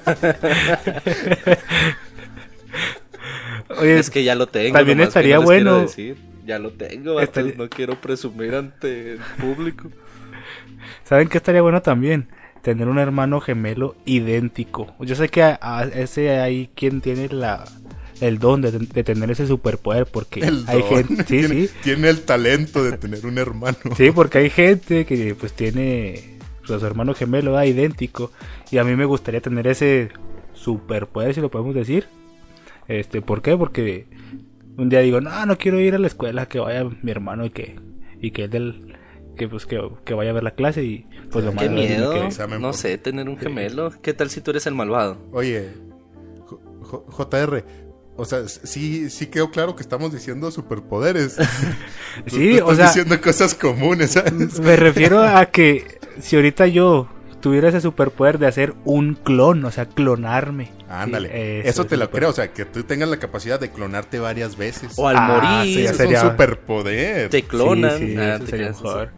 Oye, 3.81 3.99
es 3.99 4.11
que 4.11 4.25
ya 4.25 4.35
lo 4.35 4.47
tengo. 4.47 4.77
También 4.77 5.01
estaría 5.01 5.39
bueno. 5.39 5.87
Ya 6.47 6.59
lo 6.61 6.71
tengo, 6.71 7.21
no 7.57 7.69
quiero 7.69 8.01
presumir 8.01 8.55
ante 8.55 9.15
el 9.15 9.19
público. 9.41 9.91
¿Saben 11.05 11.29
qué 11.29 11.39
estaría 11.39 11.61
bueno 11.61 11.83
también? 11.83 12.29
Tener 12.63 12.87
un 12.89 12.99
hermano 12.99 13.41
gemelo 13.41 13.97
idéntico. 14.05 14.95
Yo 15.01 15.17
sé 15.17 15.29
que 15.29 15.43
a, 15.43 15.89
ese 15.93 16.39
hay 16.39 16.71
quien 16.75 17.01
tiene 17.01 17.29
la, 17.29 17.65
el 18.21 18.39
don 18.39 18.63
de, 18.63 18.71
tener 19.05 19.31
ese 19.31 19.47
superpoder 19.47 20.07
porque 20.07 20.45
hay 20.67 20.83
gente 20.83 21.25
sí, 21.27 21.43
sí. 21.49 21.71
tiene 21.83 22.09
el 22.09 22.23
talento 22.23 22.83
de 22.83 22.97
tener 22.97 23.27
un 23.27 23.39
hermano 23.39 23.77
sí 23.97 24.11
porque 24.11 24.39
hay 24.39 24.51
gente 24.51 25.05
que 25.05 25.35
pues 25.35 25.53
tiene 25.53 26.36
pues, 26.67 26.81
su 26.81 26.87
hermano 26.87 27.15
gemelo 27.15 27.53
da 27.53 27.67
idéntico. 27.67 28.31
Y 28.71 28.79
a 28.79 28.85
mí 28.85 28.95
me 28.97 29.05
gustaría 29.05 29.41
tener 29.41 29.67
ese 29.67 30.11
superpoder, 30.53 31.35
si 31.35 31.41
lo 31.41 31.51
podemos 31.51 31.75
decir. 31.75 32.07
Este, 32.89 33.23
¿por 33.23 33.43
qué? 33.43 33.57
Porque 33.57 34.07
un 34.77 34.89
día 34.89 35.01
digo, 35.01 35.21
no, 35.21 35.47
no 35.47 35.59
quiero 35.59 35.81
ir 35.81 35.95
a 35.95 35.99
la 35.99 36.07
escuela, 36.07 36.47
que 36.47 36.59
vaya 36.59 36.85
mi 37.03 37.11
hermano 37.11 37.45
y 37.45 37.51
que, 37.51 37.77
y 38.21 38.31
que 38.31 38.49
del, 38.49 38.97
que 39.37 39.49
pues 39.49 39.67
que, 39.67 39.79
vaya 40.15 40.31
a 40.31 40.35
ver 40.35 40.43
la 40.43 40.53
clase 40.53 40.83
y 40.83 41.07
pues 41.31 41.45
lo 41.45 41.53
Qué 41.55 41.69
miedo, 41.69 42.29
no 42.61 42.73
sé, 42.73 42.99
tener 42.99 43.29
un 43.29 43.37
gemelo. 43.37 43.93
¿Qué 44.03 44.13
tal 44.15 44.31
si 44.31 44.41
tú 44.41 44.51
eres 44.51 44.67
el 44.67 44.75
malvado? 44.75 45.19
Oye, 45.33 45.71
JR, 46.83 47.65
o 48.17 48.25
sea, 48.25 48.49
sí, 48.49 49.11
sí 49.11 49.27
quedó 49.27 49.51
claro 49.51 49.77
que 49.77 49.83
estamos 49.83 50.13
diciendo 50.13 50.51
superpoderes. 50.51 51.37
sí, 52.27 52.59
o 52.61 52.75
sea. 52.75 52.87
diciendo 52.87 53.21
cosas 53.21 53.55
comunes, 53.55 54.13
¿sabes? 54.13 54.59
Me 54.61 54.77
refiero 54.77 55.23
a 55.23 55.47
que 55.47 55.99
si 56.21 56.37
ahorita 56.37 56.67
yo 56.67 57.09
tuviera 57.41 57.69
ese 57.69 57.81
superpoder 57.81 58.39
de 58.39 58.47
hacer 58.47 58.75
un 58.85 59.15
clon, 59.15 59.65
o 59.65 59.71
sea, 59.71 59.87
clonarme. 59.87 60.73
Ándale. 60.89 61.69
eso, 61.69 61.87
te 61.87 61.97
lo 61.97 62.11
creo, 62.11 62.31
o 62.31 62.33
sea, 62.33 62.53
que 62.53 62.65
tú 62.65 62.83
tengas 62.83 63.09
la 63.09 63.19
capacidad 63.19 63.61
de 63.61 63.71
clonarte 63.71 64.19
varias 64.19 64.57
veces. 64.57 64.93
O 64.97 65.09
al 65.09 65.17
ah, 65.17 65.63
morir. 65.63 65.87
es 65.87 66.01
un 66.01 66.17
superpoder. 66.17 67.31
Te 67.31 67.43
clonan. 67.43 67.99
Sí, 67.99 68.17
ah, 68.17 68.39
sería 68.45 68.69
mejor. 68.69 69.11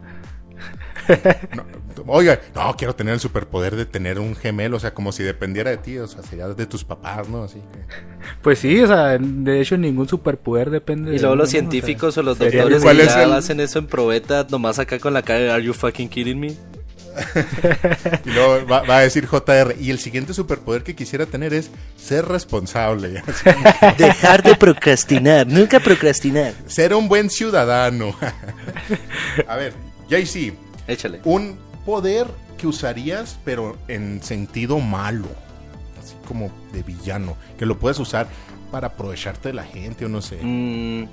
oiga, 2.05 2.39
no, 2.55 2.75
quiero 2.77 2.95
tener 2.95 3.15
el 3.15 3.19
superpoder 3.19 3.75
de 3.75 3.85
tener 3.85 4.19
un 4.19 4.35
gemelo, 4.35 4.77
o 4.77 4.79
sea, 4.79 4.93
como 4.93 5.11
si 5.11 5.23
dependiera 5.23 5.71
de 5.71 5.77
ti, 5.77 5.97
o 5.97 6.07
sea, 6.07 6.21
sería 6.23 6.47
de 6.47 6.65
tus 6.65 6.83
papás, 6.83 7.27
¿no? 7.29 7.43
Así 7.43 7.61
Pues 8.41 8.59
sí, 8.59 8.79
o 8.81 8.87
sea, 8.87 9.17
de 9.17 9.61
hecho 9.61 9.77
ningún 9.77 10.07
superpoder 10.07 10.69
depende 10.69 11.15
Y 11.15 11.19
luego 11.19 11.35
los 11.35 11.49
científicos 11.49 12.17
o, 12.17 12.23
los 12.23 12.37
doctores 12.37 12.83
que 12.83 12.95
ya 12.95 13.35
hacen 13.35 13.59
eso 13.59 13.79
en 13.79 13.87
probeta, 13.87 14.45
nomás 14.49 14.79
acá 14.79 14.99
con 14.99 15.13
la 15.13 15.21
cara 15.21 15.39
de 15.39 15.51
Are 15.51 15.63
you 15.63 15.73
fucking 15.73 16.09
kidding 16.09 16.39
me? 16.39 16.55
y 18.25 18.29
luego 18.29 18.65
va, 18.65 18.97
a 18.97 19.01
decir 19.01 19.27
JR, 19.27 19.75
y 19.79 19.91
el 19.91 19.99
siguiente 19.99 20.33
superpoder 20.33 20.83
que 20.83 20.95
quisiera 20.95 21.25
tener 21.25 21.53
es 21.53 21.69
ser 21.97 22.25
responsable. 22.25 23.23
Dejar 23.97 24.43
de 24.43 24.55
procrastinar, 24.55 25.47
nunca 25.47 25.79
procrastinar. 25.79 26.53
Ser 26.67 26.93
un 26.93 27.07
buen 27.07 27.29
ciudadano. 27.29 28.15
a 29.47 29.55
ver, 29.55 29.73
JC. 30.09 30.53
Échale. 30.87 31.21
Un 31.23 31.57
poder 31.85 32.27
que 32.57 32.67
usarías, 32.67 33.39
pero 33.45 33.77
en 33.87 34.21
sentido 34.21 34.79
malo. 34.79 35.27
Así 36.01 36.15
como 36.27 36.51
de 36.73 36.83
villano. 36.83 37.35
Que 37.57 37.65
lo 37.65 37.77
puedes 37.79 37.99
usar 37.99 38.27
para 38.71 38.87
aprovecharte 38.87 39.49
de 39.49 39.53
la 39.53 39.63
gente 39.63 40.05
o 40.05 40.09
no 40.09 40.21
sé. 40.21 40.39
Mm, 40.41 41.07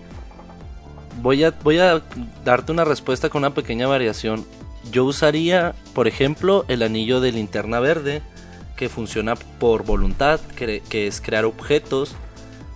voy, 1.22 1.44
a, 1.44 1.50
voy 1.50 1.78
a 1.78 2.02
darte 2.44 2.72
una 2.72 2.84
respuesta 2.84 3.28
con 3.28 3.40
una 3.40 3.54
pequeña 3.54 3.86
variación. 3.86 4.44
Yo 4.90 5.04
usaría, 5.04 5.74
por 5.94 6.08
ejemplo, 6.08 6.64
el 6.68 6.82
anillo 6.82 7.20
de 7.20 7.32
linterna 7.32 7.80
verde, 7.80 8.22
que 8.76 8.88
funciona 8.88 9.34
por 9.36 9.84
voluntad, 9.84 10.40
que, 10.54 10.82
es 11.06 11.20
crear 11.20 11.44
objetos 11.44 12.14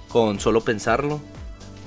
con 0.08 0.40
solo 0.40 0.62
pensarlo. 0.62 1.20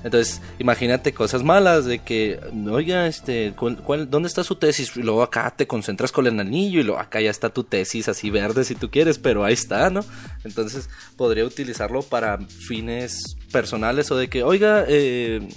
Entonces, 0.03 0.42
imagínate 0.60 1.13
cosas 1.13 1.44
malas 1.44 1.86
de 1.86 2.00
que, 2.00 2.39
oiga, 2.70 3.08
este, 3.08 3.53
¿cuál, 3.56 4.10
dónde 4.10 4.27
está 4.27 4.44
su 4.44 4.56
tesis? 4.56 4.98
Y 4.98 5.01
luego 5.01 5.24
acá 5.24 5.53
te 5.56 5.65
concentras 5.65 6.12
con 6.12 6.27
el 6.27 6.39
anillo 6.39 6.82
y 6.82 6.84
luego 6.84 7.00
acá 7.00 7.22
ya 7.22 7.30
está 7.30 7.50
tu 7.50 7.63
tesis 7.63 8.10
así 8.10 8.30
verde 8.30 8.65
si 8.65 8.75
tú 8.75 8.92
quieres, 8.92 9.18
pero 9.18 9.46
ahí 9.46 9.53
está, 9.53 9.89
¿no? 9.89 10.03
Entonces, 10.44 10.89
podría 11.15 11.46
utilizarlo 11.46 12.01
para 12.01 12.38
fines 12.38 13.38
personales 13.51 14.12
o 14.12 14.18
de 14.18 14.27
que, 14.27 14.44
oiga, 14.44 14.84
eh, 14.89 15.48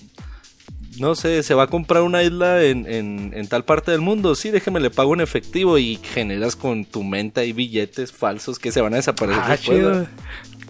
no 0.98 1.14
sé, 1.14 1.42
se 1.42 1.54
va 1.54 1.64
a 1.64 1.66
comprar 1.66 2.02
una 2.02 2.22
isla 2.22 2.62
en, 2.62 2.86
en, 2.86 3.48
tal 3.48 3.64
parte 3.64 3.90
del 3.90 4.00
mundo, 4.00 4.34
sí, 4.34 4.50
déjeme 4.50 4.80
le 4.80 4.90
pago 4.90 5.14
en 5.14 5.20
efectivo 5.20 5.78
y 5.78 5.96
generas 5.96 6.56
con 6.56 6.84
tu 6.84 7.02
mente 7.02 7.40
ahí 7.40 7.52
billetes 7.52 8.12
falsos 8.12 8.58
que 8.58 8.72
se 8.72 8.80
van 8.80 8.94
a 8.94 8.96
desaparecer. 8.96 9.42
Ah, 9.44 9.56
chido. 9.56 10.06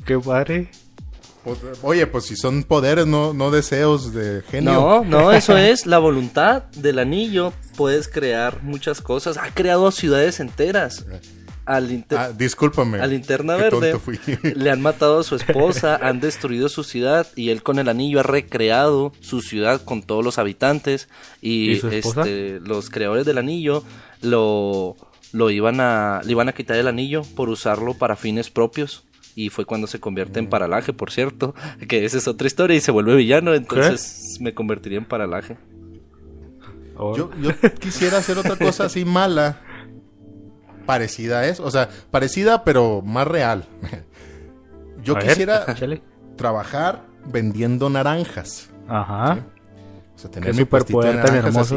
Qué 0.05 0.19
padre. 0.19 0.69
Pues, 1.47 1.59
oye, 1.83 2.07
pues 2.09 2.25
si 2.25 2.35
son 2.35 2.65
poderes, 2.65 3.07
no, 3.07 3.33
no 3.33 3.53
deseos 3.53 4.13
de 4.13 4.43
genio. 4.43 4.73
No, 4.73 5.05
no, 5.05 5.33
eso 5.33 5.57
es 5.57 5.87
la 5.87 5.99
voluntad 5.99 6.65
del 6.73 6.99
anillo. 6.99 7.53
Puedes 7.77 8.09
crear 8.09 8.65
muchas 8.65 9.01
cosas. 9.01 9.37
Ha 9.37 9.55
creado 9.55 9.93
ciudades 9.93 10.41
enteras. 10.41 11.07
Al 11.67 12.05
ah, 12.17 12.31
discúlpame. 12.31 13.01
A 13.01 13.07
Linterna 13.09 13.57
Verde 13.57 13.99
le 14.55 14.71
han 14.71 14.81
matado 14.81 15.19
a 15.19 15.25
su 15.25 15.35
esposa, 15.35 15.97
han 16.01 16.21
destruido 16.21 16.69
su 16.69 16.85
ciudad 16.85 17.27
y 17.35 17.51
él 17.51 17.65
con 17.65 17.81
el 17.81 17.89
anillo 17.89 18.21
ha 18.21 18.23
recreado 18.23 19.13
su 19.21 19.43
ciudad 19.43 19.83
con 19.83 20.03
todos 20.03 20.25
los 20.25 20.39
habitantes 20.39 21.09
y, 21.43 21.85
este, 21.93 22.61
los 22.61 22.89
creadores 22.89 23.27
del 23.27 23.39
anillo 23.39 23.83
lo, 24.23 24.97
lo 25.33 25.51
iban 25.51 25.81
a 25.81 26.21
le 26.25 26.31
iban 26.31 26.49
a 26.49 26.53
quitar 26.53 26.77
el 26.77 26.87
anillo 26.87 27.23
por 27.35 27.49
usarlo 27.49 27.95
para 27.95 28.15
fines 28.15 28.49
propios 28.49 29.03
y 29.35 29.51
fue 29.51 29.65
cuando 29.65 29.89
se 29.89 30.01
convierte 30.01 30.39
en 30.39 30.49
paralaje, 30.49 30.93
por 30.93 31.11
cierto, 31.11 31.55
que 31.89 32.05
esa 32.05 32.17
es 32.17 32.29
otra 32.29 32.47
historia 32.47 32.77
y 32.77 32.81
se 32.81 32.93
vuelve 32.93 33.17
villano, 33.17 33.55
entonces 33.55 34.39
me 34.41 34.55
convertiría 34.55 34.99
en 34.99 35.05
paralaje. 35.05 35.59
Yo, 37.15 37.31
yo 37.43 37.51
quisiera 37.79 38.19
hacer 38.19 38.39
otra 38.39 38.57
cosa 38.57 38.87
así 38.87 39.05
mala, 39.05 39.61
parecida 40.87 41.41
a 41.41 41.47
eso, 41.47 41.65
o 41.65 41.71
sea, 41.71 41.89
parecida 42.11 42.65
pero 42.65 43.03
más 43.03 43.27
real. 43.27 43.67
Yo 45.03 45.17
quisiera 45.19 45.67
trabajar 46.37 47.03
vendiendo 47.27 47.91
naranjas. 47.91 48.71
Ajá. 48.89 49.39
O 50.15 50.19
sea, 50.19 50.31
tener 50.31 50.55
mi 50.55 50.65
puestito 50.65 51.01
de 51.01 51.15
naranjas 51.15 51.75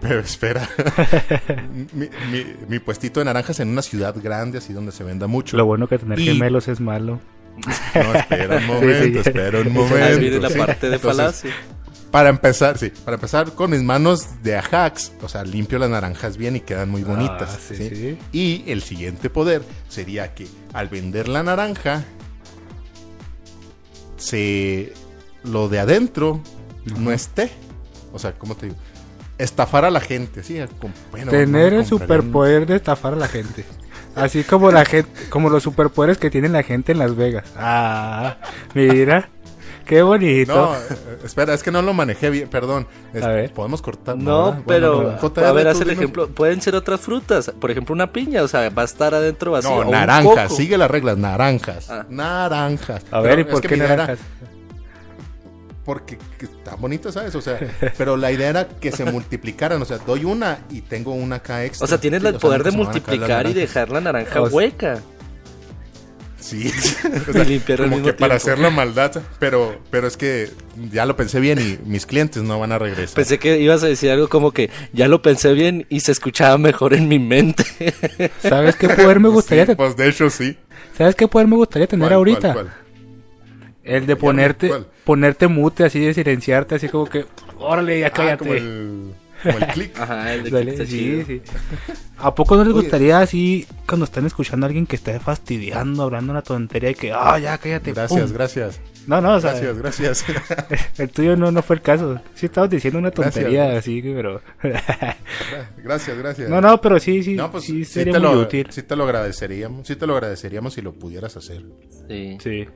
Pero 0.00 0.20
espera. 0.20 0.68
mi, 2.68 2.78
puestito 2.78 3.20
de 3.20 3.24
naranjas 3.24 3.60
en 3.60 3.68
una 3.68 3.82
ciudad 3.82 4.14
grande, 4.22 4.58
así 4.58 4.72
donde 4.72 4.92
se 4.92 5.04
venda 5.04 5.26
mucho. 5.26 5.56
Lo 5.56 5.64
bueno 5.64 5.88
que 5.88 5.98
tener 5.98 6.18
gemelos 6.18 6.68
es 6.68 6.80
malo. 6.80 7.20
No, 7.94 8.14
espera 8.14 8.58
un 8.58 8.66
momento, 8.66 9.20
espera 9.20 9.60
un 9.60 9.72
momento. 9.72 10.40
la 10.40 10.50
parte 10.50 10.90
de 10.90 10.98
falacia. 10.98 11.52
Para 12.10 12.30
empezar, 12.30 12.78
sí, 12.78 12.90
para 13.04 13.16
empezar 13.16 13.52
con 13.52 13.70
mis 13.70 13.82
manos 13.82 14.42
de 14.42 14.56
Ajax, 14.56 15.12
o 15.20 15.28
sea, 15.28 15.44
limpio 15.44 15.78
las 15.78 15.90
naranjas 15.90 16.38
bien 16.38 16.56
y 16.56 16.60
quedan 16.60 16.88
muy 16.88 17.02
bonitas. 17.02 17.54
Ah, 17.54 17.58
sí, 17.60 18.18
Y 18.32 18.64
el 18.66 18.82
siguiente 18.82 19.28
poder 19.28 19.62
sería 19.88 20.34
que 20.34 20.48
al 20.72 20.88
vender 20.88 21.28
la 21.28 21.42
naranja, 21.42 22.04
se 24.16 24.92
lo 25.44 25.68
de 25.68 25.80
adentro 25.80 26.40
no 26.98 27.12
esté. 27.12 27.50
O 28.12 28.18
sea, 28.18 28.32
¿cómo 28.32 28.56
te 28.56 28.66
digo? 28.66 28.78
Estafar 29.36 29.84
a 29.84 29.90
la 29.90 30.00
gente, 30.00 30.42
sí. 30.42 30.58
Tener 31.30 31.74
el 31.74 31.86
superpoder 31.86 32.66
de 32.66 32.76
estafar 32.76 33.12
a 33.12 33.16
la 33.16 33.28
gente. 33.28 33.64
Así 34.16 34.42
como 34.42 34.72
la 34.72 34.84
gente, 34.84 35.10
como 35.28 35.48
los 35.48 35.62
superpoderes 35.62 36.18
que 36.18 36.30
tiene 36.30 36.48
la 36.48 36.64
gente 36.64 36.90
en 36.92 36.98
Las 36.98 37.14
Vegas. 37.14 37.44
Ah, 37.56 38.38
mira. 38.74 39.30
Qué 39.88 40.02
bonito. 40.02 40.54
No, 40.54 40.74
eh, 40.74 41.18
espera, 41.24 41.54
es 41.54 41.62
que 41.62 41.70
no 41.70 41.80
lo 41.80 41.94
manejé 41.94 42.28
bien, 42.28 42.48
perdón. 42.50 42.86
a 43.20 43.28
ver. 43.28 43.52
Podemos 43.54 43.80
cortar. 43.80 44.18
No, 44.18 44.62
pero 44.66 45.18
a 45.18 45.52
ver, 45.52 45.66
haz 45.66 45.80
el 45.80 45.90
ejemplo. 45.90 46.28
Pueden 46.28 46.60
ser 46.60 46.74
otras 46.74 47.00
frutas, 47.00 47.50
por 47.58 47.70
ejemplo, 47.70 47.94
una 47.94 48.12
piña, 48.12 48.42
o 48.42 48.48
sea, 48.48 48.68
va 48.68 48.82
a 48.82 48.84
estar 48.84 49.14
adentro 49.14 49.52
vacío. 49.52 49.84
No, 49.84 49.90
naranjas, 49.90 50.54
sigue 50.54 50.76
las 50.76 50.90
reglas, 50.90 51.16
naranjas. 51.16 51.88
Ah. 51.90 52.04
Naranjas. 52.10 53.02
A 53.10 53.20
ver, 53.20 53.38
¿y 53.38 53.44
por 53.44 53.62
qué 53.62 53.76
naranjas? 53.78 54.18
porque 55.88 56.18
está 56.38 56.74
bonito, 56.74 57.10
¿sabes? 57.10 57.34
O 57.34 57.40
sea, 57.40 57.58
pero 57.96 58.18
la 58.18 58.30
idea 58.30 58.50
era 58.50 58.68
que 58.68 58.92
se 58.92 59.06
multiplicaran, 59.06 59.80
o 59.80 59.86
sea, 59.86 59.96
doy 59.96 60.22
una 60.26 60.58
y 60.68 60.82
tengo 60.82 61.14
una 61.14 61.36
acá 61.36 61.64
extra. 61.64 61.86
O 61.86 61.88
sea, 61.88 61.96
tienes 61.98 62.22
el 62.24 62.34
poder 62.34 62.62
de 62.62 62.72
multiplicar 62.72 63.46
y 63.46 63.54
dejar 63.54 63.88
la 63.88 64.02
naranja 64.02 64.42
hueca. 64.42 64.98
Sí, 66.40 66.70
como 67.76 68.02
que 68.02 68.12
para 68.12 68.36
hacer 68.36 68.58
la 68.58 68.70
maldad, 68.70 69.22
pero, 69.38 69.80
pero 69.90 70.06
es 70.06 70.16
que 70.16 70.50
ya 70.90 71.04
lo 71.04 71.16
pensé 71.16 71.40
bien 71.40 71.58
y 71.58 71.78
mis 71.88 72.06
clientes 72.06 72.42
no 72.42 72.58
van 72.60 72.72
a 72.72 72.78
regresar. 72.78 73.16
Pensé 73.16 73.38
que 73.38 73.58
ibas 73.58 73.82
a 73.82 73.88
decir 73.88 74.10
algo 74.10 74.28
como 74.28 74.52
que 74.52 74.70
ya 74.92 75.08
lo 75.08 75.20
pensé 75.20 75.52
bien 75.52 75.86
y 75.88 76.00
se 76.00 76.12
escuchaba 76.12 76.56
mejor 76.56 76.94
en 76.94 77.08
mi 77.08 77.18
mente. 77.18 77.64
¿Sabes 78.40 78.76
qué 78.76 78.88
poder 78.88 79.18
me 79.20 79.28
gustaría 79.28 79.64
tener? 79.64 79.76
Pues 79.76 79.96
de 79.96 80.08
hecho 80.08 80.30
sí. 80.30 80.56
¿Sabes 80.96 81.16
qué 81.16 81.26
poder 81.26 81.48
me 81.48 81.56
gustaría 81.56 81.88
tener 81.88 82.12
ahorita? 82.12 82.66
El 83.82 84.06
de 84.06 84.16
ponerte, 84.16 84.70
ponerte 85.04 85.48
mute, 85.48 85.84
así 85.84 85.98
de 85.98 86.14
silenciarte, 86.14 86.74
así 86.74 86.88
como 86.88 87.06
que, 87.06 87.24
órale, 87.58 88.00
ya 88.00 88.08
ah, 88.08 88.10
cállate. 88.10 88.38
Como 88.38 88.54
el 88.54 89.14
click. 89.72 89.98
Ajá, 89.98 90.34
el 90.34 90.50
de 90.50 90.86
sí, 90.86 91.24
sí. 91.26 91.42
¿A 92.18 92.34
poco 92.34 92.56
no 92.56 92.64
les 92.64 92.72
gustaría 92.72 93.20
así 93.20 93.66
cuando 93.86 94.04
están 94.04 94.26
escuchando 94.26 94.66
a 94.66 94.68
alguien 94.68 94.86
que 94.86 94.96
esté 94.96 95.20
fastidiando, 95.20 96.02
hablando 96.02 96.32
una 96.32 96.42
tontería 96.42 96.90
y 96.90 96.94
que, 96.94 97.12
ah, 97.12 97.38
ya 97.38 97.56
cállate? 97.58 97.92
Gracias, 97.92 98.32
gracias. 98.32 98.80
No, 99.06 99.20
no, 99.20 99.36
o 99.36 99.40
sea, 99.40 99.52
Gracias, 99.52 100.22
gracias. 100.22 100.24
El 100.98 101.08
tuyo 101.08 101.36
no, 101.36 101.50
no 101.50 101.62
fue 101.62 101.76
el 101.76 101.82
caso. 101.82 102.20
Sí 102.34 102.46
estabas 102.46 102.68
diciendo 102.68 102.98
una 102.98 103.10
tontería 103.10 103.78
así, 103.78 104.02
pero... 104.02 104.42
gracias, 105.82 106.18
gracias. 106.18 106.50
No, 106.58 106.60
no, 106.60 106.80
pero 106.80 106.98
sí, 106.98 107.22
sí, 107.22 107.34
no, 107.34 107.50
pues, 107.50 107.64
sí 107.64 107.84
sería 107.84 108.12
te 108.12 108.18
muy 108.18 108.34
lo, 108.34 108.40
útil. 108.40 108.66
Sí 108.70 108.82
te 108.82 108.96
lo 108.96 109.04
agradeceríamos, 109.04 109.86
sí 109.86 109.96
te 109.96 110.06
lo 110.06 110.14
agradeceríamos 110.14 110.74
si 110.74 110.82
lo 110.82 110.92
pudieras 110.92 111.36
hacer. 111.36 111.64
Sí. 112.08 112.36
Sí. 112.42 112.68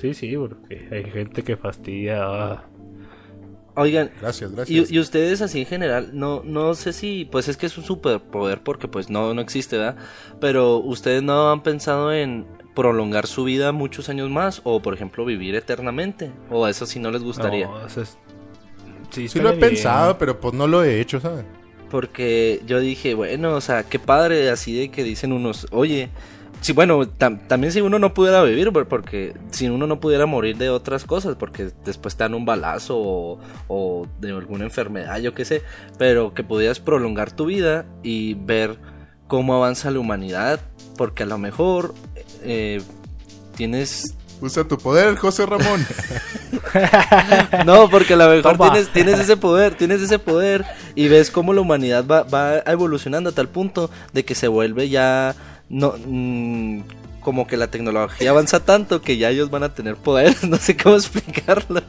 Sí, 0.00 0.14
sí, 0.14 0.36
porque 0.36 0.88
hay 0.90 1.04
gente 1.10 1.42
que 1.42 1.56
fastidia... 1.56 2.22
Ah. 2.22 2.68
Oigan, 3.74 4.10
gracias, 4.20 4.52
gracias. 4.52 4.90
Y, 4.90 4.98
ustedes 4.98 5.40
así 5.40 5.60
en 5.60 5.66
general, 5.66 6.10
no, 6.12 6.42
no 6.44 6.74
sé 6.74 6.92
si, 6.92 7.26
pues 7.30 7.48
es 7.48 7.56
que 7.56 7.66
es 7.66 7.78
un 7.78 7.84
superpoder 7.84 8.62
porque 8.62 8.86
pues 8.86 9.08
no, 9.08 9.32
no 9.32 9.40
existe, 9.40 9.78
¿verdad? 9.78 9.96
Pero 10.40 10.76
ustedes 10.76 11.22
no 11.22 11.50
han 11.50 11.62
pensado 11.62 12.12
en 12.12 12.46
prolongar 12.74 13.26
su 13.26 13.44
vida 13.44 13.72
muchos 13.72 14.08
años 14.08 14.30
más 14.30 14.62
o 14.64 14.80
por 14.80 14.94
ejemplo 14.94 15.26
vivir 15.26 15.54
eternamente 15.54 16.30
o 16.50 16.66
eso 16.66 16.86
sí 16.86 16.98
no 16.98 17.10
les 17.10 17.22
gustaría. 17.22 17.66
No, 17.66 17.88
Sí, 19.10 19.28
sí 19.28 19.40
lo 19.40 19.50
he 19.50 19.56
pensado, 19.56 20.16
pero 20.16 20.40
pues 20.40 20.54
no 20.54 20.66
lo 20.66 20.82
he 20.82 20.98
hecho, 20.98 21.20
¿sabes? 21.20 21.44
Porque 21.90 22.62
yo 22.66 22.80
dije, 22.80 23.12
bueno, 23.12 23.52
o 23.54 23.60
sea, 23.60 23.82
qué 23.82 23.98
padre 23.98 24.48
así 24.48 24.74
de 24.78 24.90
que 24.90 25.04
dicen 25.04 25.32
unos, 25.32 25.66
oye, 25.70 26.08
Sí, 26.62 26.72
bueno, 26.72 27.08
también 27.08 27.72
si 27.72 27.80
uno 27.80 27.98
no 27.98 28.14
pudiera 28.14 28.40
vivir, 28.44 28.72
porque 28.88 29.34
si 29.50 29.68
uno 29.68 29.88
no 29.88 29.98
pudiera 29.98 30.26
morir 30.26 30.56
de 30.56 30.70
otras 30.70 31.04
cosas, 31.04 31.34
porque 31.34 31.72
después 31.84 32.14
te 32.14 32.22
dan 32.22 32.34
un 32.34 32.44
balazo 32.44 33.40
o, 33.66 34.06
de 34.20 34.30
alguna 34.30 34.64
enfermedad, 34.64 35.18
yo 35.18 35.34
qué 35.34 35.44
sé, 35.44 35.62
pero 35.98 36.34
que 36.34 36.44
pudieras 36.44 36.78
prolongar 36.78 37.32
tu 37.32 37.46
vida 37.46 37.84
y 38.04 38.34
ver 38.34 38.78
cómo 39.26 39.56
avanza 39.56 39.90
la 39.90 39.98
humanidad, 39.98 40.60
porque 40.96 41.24
a 41.24 41.26
lo 41.26 41.36
mejor 41.36 41.94
eh, 42.44 42.80
tienes 43.56 44.14
Usa 44.42 44.64
tu 44.64 44.76
poder, 44.76 45.14
José 45.14 45.46
Ramón. 45.46 45.86
no, 47.64 47.88
porque 47.88 48.14
a 48.14 48.16
lo 48.16 48.28
mejor 48.28 48.58
tienes, 48.58 48.88
tienes, 48.92 49.20
ese 49.20 49.36
poder, 49.36 49.76
tienes 49.76 50.02
ese 50.02 50.18
poder 50.18 50.64
y 50.96 51.06
ves 51.06 51.30
cómo 51.30 51.52
la 51.52 51.60
humanidad 51.60 52.04
va, 52.04 52.24
va 52.24 52.58
evolucionando 52.66 53.30
a 53.30 53.32
tal 53.32 53.48
punto 53.48 53.88
de 54.12 54.24
que 54.24 54.34
se 54.34 54.48
vuelve 54.48 54.88
ya 54.88 55.36
no 55.72 55.94
mm, 56.06 56.82
como 57.20 57.46
que 57.46 57.56
la 57.56 57.68
tecnología 57.68 58.30
avanza 58.30 58.64
tanto 58.64 59.00
que 59.00 59.16
ya 59.16 59.30
ellos 59.30 59.50
van 59.50 59.62
a 59.62 59.74
tener 59.74 59.96
poderes, 59.96 60.44
no 60.48 60.56
sé 60.58 60.76
cómo 60.76 60.96
explicarlo. 60.96 61.82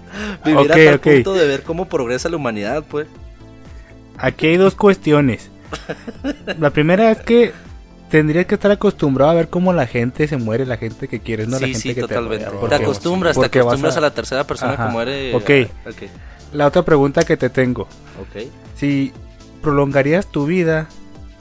Vivir 0.45 0.71
a 0.71 0.75
tal 0.75 0.99
punto 0.99 1.33
de 1.33 1.45
ver 1.45 1.63
cómo 1.63 1.87
progresa 1.87 2.29
la 2.29 2.37
humanidad, 2.37 2.83
pues. 2.89 3.07
Aquí 4.17 4.47
hay 4.47 4.57
dos 4.57 4.75
cuestiones. 4.75 5.51
la 6.59 6.69
primera 6.69 7.11
es 7.11 7.19
que 7.19 7.51
tendrías 8.09 8.45
que 8.45 8.55
estar 8.55 8.71
acostumbrado 8.71 9.31
a 9.31 9.33
ver 9.33 9.49
cómo 9.49 9.73
la 9.73 9.87
gente 9.87 10.27
se 10.27 10.37
muere, 10.37 10.65
la 10.65 10.77
gente 10.77 11.07
que 11.07 11.19
quieres, 11.19 11.47
no 11.47 11.59
la 11.59 11.67
gente 11.67 11.79
sí, 11.79 11.95
que 11.95 12.01
totalmente. 12.01 12.45
te 12.45 12.67
Te 12.67 12.75
acostumbras, 12.75 13.37
te 13.37 13.45
acostumbras 13.45 13.97
a... 13.97 14.01
la 14.01 14.13
tercera 14.13 14.45
persona 14.45 14.77
que 14.77 14.91
muere. 14.91 15.35
Okay. 15.35 15.63
ok. 15.63 16.03
La 16.53 16.67
otra 16.67 16.83
pregunta 16.83 17.23
que 17.23 17.35
te 17.35 17.49
tengo. 17.49 17.83
Ok. 18.21 18.43
Si 18.75 19.11
prolongarías 19.61 20.27
tu 20.27 20.45
vida 20.45 20.87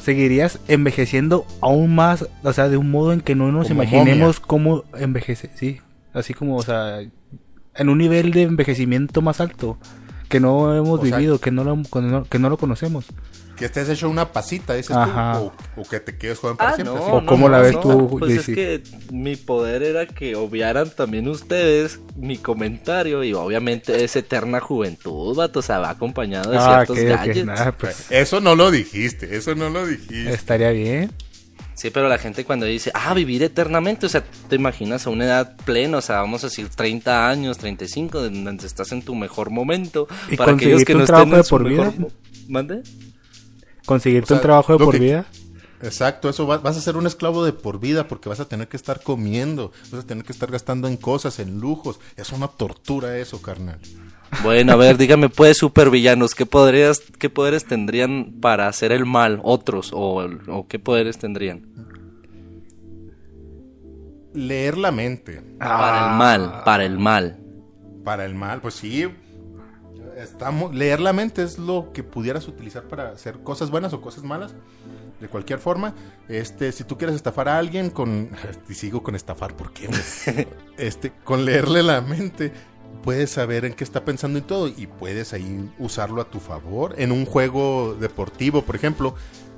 seguirías 0.02 0.58
envejeciendo 0.68 1.46
aún 1.60 1.94
más, 1.94 2.28
o 2.42 2.52
sea, 2.52 2.68
de 2.68 2.76
un 2.76 2.90
modo 2.90 3.12
en 3.12 3.20
que 3.20 3.34
no 3.34 3.52
nos 3.52 3.70
imaginemos 3.70 4.40
cómo 4.40 4.84
envejece, 4.98 5.50
sí, 5.54 5.80
así 6.12 6.34
como, 6.34 6.56
o 6.56 6.62
sea, 6.62 7.00
en 7.74 7.88
un 7.88 7.98
nivel 7.98 8.32
de 8.32 8.42
envejecimiento 8.42 9.22
más 9.22 9.40
alto 9.40 9.78
que 10.28 10.40
no 10.40 10.74
hemos 10.74 11.02
vivido, 11.02 11.38
que 11.38 11.50
no, 11.50 11.64
lo, 11.64 11.82
que 12.24 12.38
no 12.38 12.48
lo 12.48 12.56
conocemos 12.56 13.06
que 13.56 13.66
estés 13.66 13.88
hecho 13.88 14.08
una 14.08 14.32
pasita, 14.32 14.74
dices 14.74 14.96
tú, 14.96 15.52
o, 15.76 15.84
que 15.88 16.00
te 16.00 16.16
quedes 16.16 16.38
joven 16.38 16.56
para 16.56 16.70
ah, 16.70 16.74
siempre. 16.74 16.96
o 16.98 17.24
cómo 17.26 17.48
la 17.48 17.60
ves 17.60 17.80
tú, 17.80 18.18
Pues 18.18 18.38
es 18.38 18.46
que 18.46 18.82
mi 19.10 19.36
poder 19.36 19.82
era 19.82 20.06
que 20.06 20.36
obviaran 20.36 20.90
también 20.90 21.28
ustedes 21.28 22.00
mi 22.16 22.38
comentario 22.38 23.22
y 23.24 23.34
obviamente 23.34 24.04
es 24.04 24.16
eterna 24.16 24.60
juventud, 24.60 25.36
vato, 25.36 25.60
o 25.60 25.62
sea, 25.62 25.78
va 25.78 25.90
acompañado 25.90 26.50
de 26.50 26.58
ah, 26.58 26.84
ciertos 26.84 26.98
gadgets. 26.98 27.74
Pues. 27.78 28.06
Eso 28.10 28.40
no 28.40 28.54
lo 28.54 28.70
dijiste, 28.70 29.36
eso 29.36 29.54
no 29.54 29.70
lo 29.70 29.86
dijiste. 29.86 30.32
Estaría 30.32 30.70
bien. 30.70 31.10
Sí, 31.74 31.90
pero 31.90 32.08
la 32.08 32.18
gente 32.18 32.44
cuando 32.44 32.66
dice, 32.66 32.92
ah, 32.94 33.12
vivir 33.12 33.42
eternamente, 33.42 34.06
o 34.06 34.08
sea, 34.08 34.22
te 34.48 34.56
imaginas 34.56 35.06
a 35.06 35.10
una 35.10 35.24
edad 35.24 35.56
plena, 35.64 35.98
o 35.98 36.00
sea, 36.00 36.20
vamos 36.20 36.44
a 36.44 36.46
decir 36.46 36.68
30 36.68 37.28
años, 37.28 37.58
35, 37.58 38.20
donde 38.20 38.66
estás 38.66 38.92
en 38.92 39.02
tu 39.02 39.14
mejor 39.14 39.50
momento. 39.50 40.06
¿Y 40.30 40.36
para 40.36 40.52
aquellos 40.52 40.84
que 40.84 40.94
no 40.94 41.04
estén 41.04 41.34
en 41.34 41.42
por 41.42 41.68
vida? 41.68 41.92
¿Mande? 42.48 42.82
Conseguirte 43.86 44.34
un 44.34 44.40
trabajo 44.40 44.72
de 44.72 44.84
por 44.84 44.98
vida. 44.98 45.26
Exacto, 45.82 46.28
eso 46.28 46.46
vas 46.46 46.76
a 46.76 46.80
ser 46.80 46.96
un 46.96 47.06
esclavo 47.06 47.44
de 47.44 47.52
por 47.52 47.80
vida 47.80 48.06
porque 48.06 48.28
vas 48.28 48.38
a 48.38 48.44
tener 48.46 48.68
que 48.68 48.76
estar 48.76 49.02
comiendo, 49.02 49.72
vas 49.90 50.04
a 50.04 50.06
tener 50.06 50.24
que 50.24 50.32
estar 50.32 50.48
gastando 50.50 50.86
en 50.86 50.96
cosas, 50.96 51.40
en 51.40 51.58
lujos. 51.58 51.98
Es 52.16 52.30
una 52.30 52.46
tortura 52.46 53.18
eso, 53.18 53.42
carnal. 53.42 53.80
Bueno, 54.44 54.72
a 54.72 54.76
ver, 54.76 54.96
dígame, 54.96 55.28
pues, 55.28 55.58
supervillanos, 55.58 56.34
¿qué, 56.34 56.46
podrías, 56.46 57.02
¿qué 57.18 57.28
poderes 57.28 57.64
tendrían 57.64 58.38
para 58.40 58.66
hacer 58.66 58.92
el 58.92 59.04
mal 59.04 59.40
otros 59.42 59.90
o, 59.92 60.24
o 60.48 60.66
qué 60.68 60.78
poderes 60.78 61.18
tendrían? 61.18 61.66
Leer 64.32 64.78
la 64.78 64.90
mente. 64.90 65.42
Para 65.58 66.12
el 66.12 66.16
mal, 66.16 66.62
para 66.64 66.84
el 66.84 66.98
mal. 66.98 67.38
Para 68.04 68.24
el 68.24 68.34
mal, 68.34 68.60
pues 68.60 68.74
sí, 68.74 69.06
estamos, 70.22 70.74
leer 70.74 71.00
la 71.00 71.12
mente 71.12 71.42
es 71.42 71.58
lo 71.58 71.92
que 71.92 72.02
pudieras 72.02 72.48
utilizar 72.48 72.84
para 72.84 73.10
hacer 73.10 73.40
cosas 73.40 73.70
buenas 73.70 73.92
o 73.92 74.00
cosas 74.00 74.24
malas. 74.24 74.54
De 75.20 75.28
cualquier 75.28 75.60
forma, 75.60 75.94
este, 76.28 76.72
si 76.72 76.82
tú 76.82 76.98
quieres 76.98 77.14
estafar 77.14 77.48
a 77.48 77.58
alguien 77.58 77.90
con, 77.90 78.30
y 78.68 78.74
sigo 78.74 79.02
con 79.02 79.14
estafar, 79.14 79.56
¿por 79.56 79.72
qué? 79.72 79.88
este, 80.78 81.12
con 81.24 81.44
leerle 81.44 81.82
la 81.82 82.00
mente, 82.00 82.52
puedes 83.02 83.30
saber 83.30 83.64
en 83.64 83.74
qué 83.74 83.84
está 83.84 84.04
pensando 84.04 84.38
y 84.38 84.42
todo, 84.42 84.68
y 84.68 84.86
puedes 84.86 85.32
ahí 85.32 85.70
usarlo 85.78 86.20
a 86.20 86.30
tu 86.30 86.40
favor. 86.40 86.94
En 86.98 87.12
un 87.12 87.24
juego 87.24 87.94
deportivo, 87.94 88.62
por 88.62 88.76
ejemplo, 88.76 89.14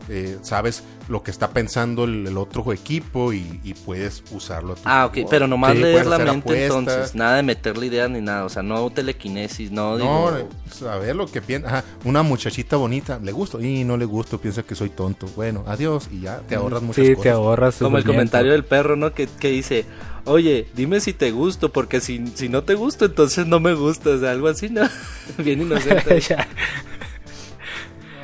eh, 0.09 0.38
sabes 0.43 0.83
lo 1.09 1.23
que 1.23 1.31
está 1.31 1.51
pensando 1.51 2.05
el, 2.05 2.37
otro 2.37 2.73
equipo 2.73 3.33
y, 3.33 3.75
puedes 3.85 4.23
usarlo. 4.31 4.77
ah, 4.85 5.07
ok, 5.07 5.29
pero 5.29 5.47
nomás 5.47 5.77
lees 5.77 6.07
la 6.07 6.19
mente 6.19 6.64
entonces, 6.64 7.14
nada 7.14 7.37
de 7.37 7.43
meterle 7.43 7.87
ideas 7.87 8.11
ni 8.11 8.21
nada, 8.21 8.45
o 8.45 8.49
sea, 8.49 8.62
no 8.62 8.90
telequinesis, 8.90 9.71
no 9.71 9.99
No, 9.99 10.31
saber 10.71 11.17
lo 11.17 11.27
que 11.27 11.43
piensa, 11.43 11.85
una 12.05 12.23
muchachita 12.23 12.77
bonita, 12.77 13.19
le 13.23 13.33
gusto 13.33 13.61
y 13.61 13.85
no 13.85 13.97
le 13.97 14.05
gusto, 14.05 14.38
piensa 14.38 14.62
que 14.62 14.75
soy 14.75 14.90
tonto. 14.90 15.27
Bueno, 15.37 15.64
adiós 15.67 16.09
y 16.11 16.21
ya 16.21 16.40
te 16.40 16.55
ahorras 16.55 16.83
muchas 16.83 17.07
sí, 17.07 17.17
te 17.17 17.31
ahorras. 17.31 17.77
Como 17.77 17.99
el 17.99 18.05
comentario 18.05 18.53
del 18.53 18.64
perro, 18.64 18.97
¿no? 18.97 19.12
Que, 19.12 19.27
que 19.27 19.51
dice, 19.51 19.85
oye, 20.25 20.69
dime 20.75 21.01
si 21.01 21.12
te 21.12 21.31
gusto, 21.31 21.73
porque 21.73 22.01
si, 22.01 22.27
si 22.35 22.49
no 22.49 22.62
te 22.62 22.75
gusto, 22.75 23.05
entonces 23.07 23.47
no 23.47 23.61
me 23.61 23.75
gustas, 23.75 24.23
algo 24.23 24.49
así, 24.49 24.69
¿no? 24.71 24.83
Bien 25.38 25.61
inocente. 25.61 26.21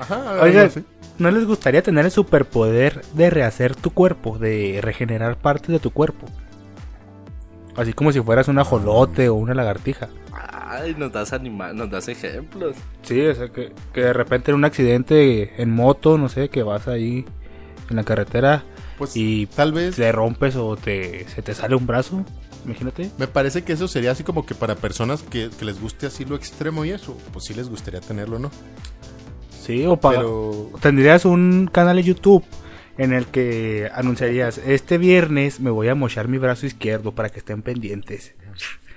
Ajá, 0.01 0.41
Oye, 0.43 0.71
¿no 0.75 1.00
les 1.29 1.45
gustaría 1.45 1.83
tener 1.83 2.05
el 2.05 2.11
superpoder 2.11 3.03
de 3.15 3.31
rehacer 3.31 3.77
tu 3.77 3.91
cuerpo, 3.91 4.39
de 4.39 4.79
regenerar 4.81 5.37
partes 5.37 5.71
de 5.71 5.79
tu 5.79 5.91
cuerpo? 5.91 6.27
Así 7.77 7.93
como 7.93 8.13
si 8.13 8.21
fueras 8.21 8.49
un 8.49 8.59
ajolote 8.59 9.29
o 9.29 9.35
una 9.35 9.55
lagartija. 9.55 10.09
Ay, 10.33 10.95
nos 10.97 11.13
das 11.13 11.33
anima 11.33 11.73
nos 11.73 11.91
das 11.91 12.09
ejemplos. 12.09 12.77
Sí, 13.03 13.21
o 13.27 13.35
sea, 13.35 13.49
que, 13.49 13.73
que 13.93 14.03
de 14.03 14.13
repente 14.13 14.51
en 14.51 14.57
un 14.57 14.65
accidente 14.65 15.61
en 15.61 15.71
moto, 15.71 16.17
no 16.17 16.29
sé, 16.29 16.49
que 16.49 16.63
vas 16.63 16.89
ahí 16.89 17.25
en 17.91 17.97
la 17.97 18.05
carretera 18.05 18.65
pues, 18.99 19.17
y 19.17 19.47
tal 19.47 19.73
vez 19.73 19.97
te 19.97 20.13
rompes 20.13 20.57
o 20.57 20.77
te, 20.77 21.29
se 21.29 21.43
te 21.43 21.55
sale 21.55 21.75
un 21.75 21.87
brazo, 21.87 22.25
imagínate. 22.65 23.11
Me 23.19 23.27
parece 23.27 23.65
que 23.65 23.73
eso 23.73 23.89
sería 23.89 24.13
así 24.13 24.23
como 24.25 24.47
que 24.47 24.55
para 24.55 24.77
personas 24.77 25.23
que, 25.23 25.51
que 25.59 25.65
les 25.65 25.81
guste 25.81 26.07
así 26.07 26.25
lo 26.25 26.37
extremo 26.37 26.85
y 26.85 26.91
eso, 26.91 27.17
pues 27.33 27.47
sí 27.47 27.55
les 27.55 27.69
gustaría 27.69 28.01
tenerlo, 28.01 28.39
¿no? 28.39 28.51
Sí, 29.71 29.87
o 29.87 29.97
para... 29.97 30.23
Tendrías 30.81 31.25
un 31.25 31.71
canal 31.73 31.97
de 31.97 32.03
YouTube 32.03 32.45
en 32.99 33.13
el 33.13 33.27
que 33.27 33.89
anunciarías, 33.95 34.59
este 34.59 34.99
viernes 34.99 35.61
me 35.61 35.71
voy 35.71 35.89
a 35.89 35.95
mochar 35.95 36.29
mi 36.29 36.39
brazo 36.39 36.67
izquierdo 36.67 37.13
para 37.13 37.31
que 37.31 37.39
estén 37.39 37.63
pendientes. 37.63 38.35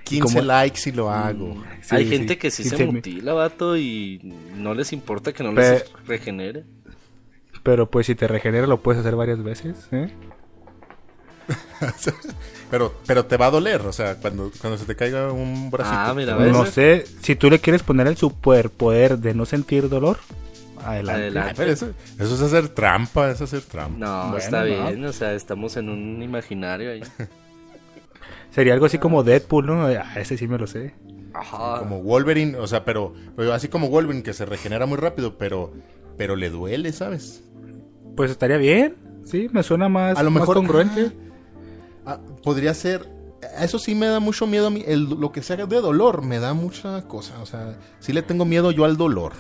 15 0.03 0.41
likes 0.41 0.89
y 0.89 0.91
lo 0.91 1.09
hago. 1.09 1.55
Mm, 1.55 1.63
hay 1.91 2.09
gente 2.09 2.37
que 2.37 2.51
sí 2.51 2.63
se 2.63 2.85
mutila, 2.85 3.33
vato, 3.33 3.77
y 3.77 4.19
no 4.57 4.73
les 4.73 4.91
importa 4.93 5.31
que 5.31 5.43
no 5.43 5.53
les 5.53 5.85
regenere. 6.05 6.65
Pero 7.61 7.89
pues 7.89 8.07
si 8.07 8.15
te 8.15 8.27
regenera 8.27 8.67
lo 8.67 8.81
puedes 8.81 8.99
hacer 8.99 9.15
varias 9.15 9.41
veces, 9.41 9.87
¿eh? 9.91 10.09
pero, 12.71 12.93
pero 13.05 13.25
te 13.25 13.37
va 13.37 13.45
a 13.45 13.51
doler, 13.51 13.81
o 13.81 13.93
sea, 13.93 14.15
cuando, 14.15 14.51
cuando 14.59 14.77
se 14.77 14.85
te 14.85 14.95
caiga 14.95 15.31
un 15.31 15.69
bracito. 15.69 15.95
Ah, 15.97 16.13
mira, 16.13 16.35
no 16.35 16.65
sé, 16.65 17.05
si 17.21 17.35
tú 17.35 17.49
le 17.49 17.59
quieres 17.59 17.83
poner 17.83 18.07
el 18.07 18.17
superpoder 18.17 19.19
de 19.19 19.33
no 19.33 19.45
sentir 19.45 19.87
dolor, 19.87 20.19
Adelante. 20.83 21.71
eso, 21.71 21.93
es 22.19 22.41
hacer 22.41 22.69
trampa, 22.69 23.31
es 23.31 23.41
hacer 23.41 23.61
trampa. 23.61 23.97
No, 23.97 24.37
está 24.37 24.63
bien, 24.63 25.03
o 25.05 25.13
sea, 25.13 25.33
estamos 25.33 25.77
en 25.77 25.89
un 25.89 26.21
imaginario 26.21 26.91
ahí. 26.91 27.01
Sería 28.51 28.73
algo 28.73 28.85
así 28.85 28.99
como 28.99 29.23
Deadpool, 29.23 29.65
¿no? 29.65 29.85
Ah, 29.85 30.13
ese 30.15 30.37
sí 30.37 30.47
me 30.47 30.57
lo 30.57 30.67
sé. 30.67 30.93
Como 31.79 32.03
Wolverine, 32.03 32.57
o 32.57 32.67
sea, 32.67 32.85
pero, 32.85 33.13
así 33.51 33.67
como 33.67 33.89
Wolverine 33.89 34.21
que 34.21 34.33
se 34.33 34.45
regenera 34.45 34.85
muy 34.85 34.97
rápido, 34.97 35.37
pero 35.37 35.73
pero 36.17 36.35
le 36.35 36.49
duele, 36.49 36.91
¿sabes? 36.91 37.43
Pues 38.15 38.31
estaría 38.31 38.57
bien, 38.57 38.95
sí, 39.23 39.49
me 39.51 39.63
suena 39.63 39.89
más, 39.89 40.17
a 40.17 40.23
lo 40.23 40.31
mejor, 40.31 40.55
congruente. 40.55 41.11
Ah, 42.05 42.19
podría 42.43 42.73
ser, 42.73 43.09
eso 43.59 43.79
sí 43.79 43.95
me 43.95 44.07
da 44.07 44.19
mucho 44.19 44.45
miedo 44.45 44.67
a 44.67 44.69
mí, 44.69 44.83
lo 44.87 45.31
que 45.31 45.41
sea 45.41 45.55
de 45.55 45.65
dolor 45.65 46.23
me 46.23 46.39
da 46.39 46.53
mucha 46.53 47.07
cosa, 47.07 47.41
o 47.41 47.45
sea, 47.45 47.77
sí 47.99 48.13
le 48.13 48.21
tengo 48.21 48.45
miedo 48.45 48.71
yo 48.71 48.85
al 48.85 48.97
dolor. 48.97 49.33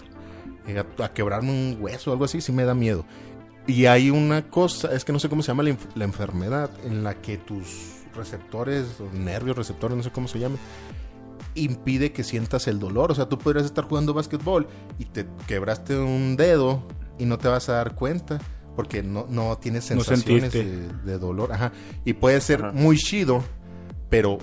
Eh, 0.67 0.83
a, 0.99 1.13
quebrarme 1.13 1.51
un 1.51 1.77
hueso 1.79 2.11
o 2.11 2.13
algo 2.13 2.25
así, 2.25 2.41
sí 2.41 2.51
me 2.51 2.63
da 2.63 2.73
miedo. 2.73 3.05
Y 3.67 3.85
hay 3.85 4.09
una 4.09 4.49
cosa, 4.49 4.93
es 4.93 5.05
que 5.05 5.13
no 5.13 5.19
sé 5.19 5.29
cómo 5.29 5.41
se 5.41 5.47
llama 5.49 5.63
la, 5.63 6.03
enfermedad, 6.03 6.69
en 6.83 7.03
la 7.03 7.15
que 7.21 7.37
tus 7.37 8.03
receptores, 8.13 8.85
nervios 9.13 9.55
receptores, 9.55 9.95
no 9.95 10.03
sé 10.03 10.11
cómo 10.11 10.27
se 10.27 10.39
llame, 10.39 10.57
impide 11.55 12.11
que 12.11 12.23
sientas 12.23 12.67
el 12.67 12.79
dolor. 12.79 13.11
O 13.11 13.15
sea, 13.15 13.29
tú 13.29 13.37
podrías 13.37 13.65
estar 13.65 13.85
jugando 13.85 14.13
básquetbol 14.13 14.67
y 14.99 15.05
te 15.05 15.25
quebraste 15.47 15.97
un 15.97 16.35
dedo 16.35 16.83
y 17.17 17.25
no 17.25 17.37
te 17.37 17.47
vas 17.47 17.69
a 17.69 17.73
dar 17.73 17.95
cuenta 17.95 18.39
porque 18.75 19.03
no, 19.03 19.27
no 19.29 19.57
tienes 19.57 19.85
sensaciones 19.85 20.51
de, 20.51 21.17
dolor. 21.17 21.53
Ajá. 21.53 21.71
Y 22.05 22.13
puede 22.13 22.41
ser 22.41 22.73
muy 22.73 22.97
chido, 22.97 23.43
pero 24.09 24.39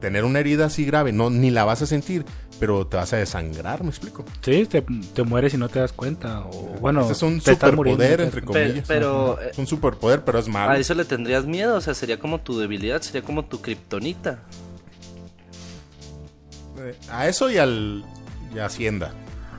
tener 0.00 0.24
una 0.24 0.40
herida 0.40 0.66
así 0.66 0.84
grave, 0.84 1.12
no, 1.12 1.30
ni 1.30 1.50
la 1.50 1.64
vas 1.64 1.82
a 1.82 1.86
sentir, 1.86 2.24
pero 2.58 2.86
te 2.86 2.96
vas 2.96 3.12
a 3.12 3.16
desangrar, 3.16 3.82
¿me 3.82 3.90
explico? 3.90 4.24
Sí, 4.42 4.66
te, 4.66 5.22
mueres 5.22 5.54
y 5.54 5.56
no 5.56 5.68
te 5.68 5.78
das 5.78 5.92
cuenta. 5.92 6.40
O, 6.40 6.76
bueno, 6.80 7.08
es 7.10 7.22
un 7.22 7.40
superpoder, 7.40 8.20
entre 8.22 8.42
comillas. 8.42 8.84
Pero, 8.88 9.38
es 9.40 9.58
un 9.58 9.66
superpoder, 9.66 10.22
pero 10.24 10.38
es 10.38 10.48
malo. 10.48 10.72
A 10.72 10.78
eso 10.78 10.94
le 10.94 11.04
tendrías 11.04 11.44
miedo, 11.44 11.76
o 11.76 11.80
sea, 11.80 11.94
sería 11.94 12.18
como 12.18 12.40
tu 12.40 12.58
debilidad, 12.58 13.00
sería 13.02 13.22
como 13.22 13.44
tu 13.44 13.60
kriptonita. 13.60 14.42
Eh, 16.78 16.94
a 17.10 17.28
eso 17.28 17.50
y 17.50 17.58
al 17.58 18.04
y 18.54 18.58
a 18.58 18.66
Hacienda. 18.66 19.12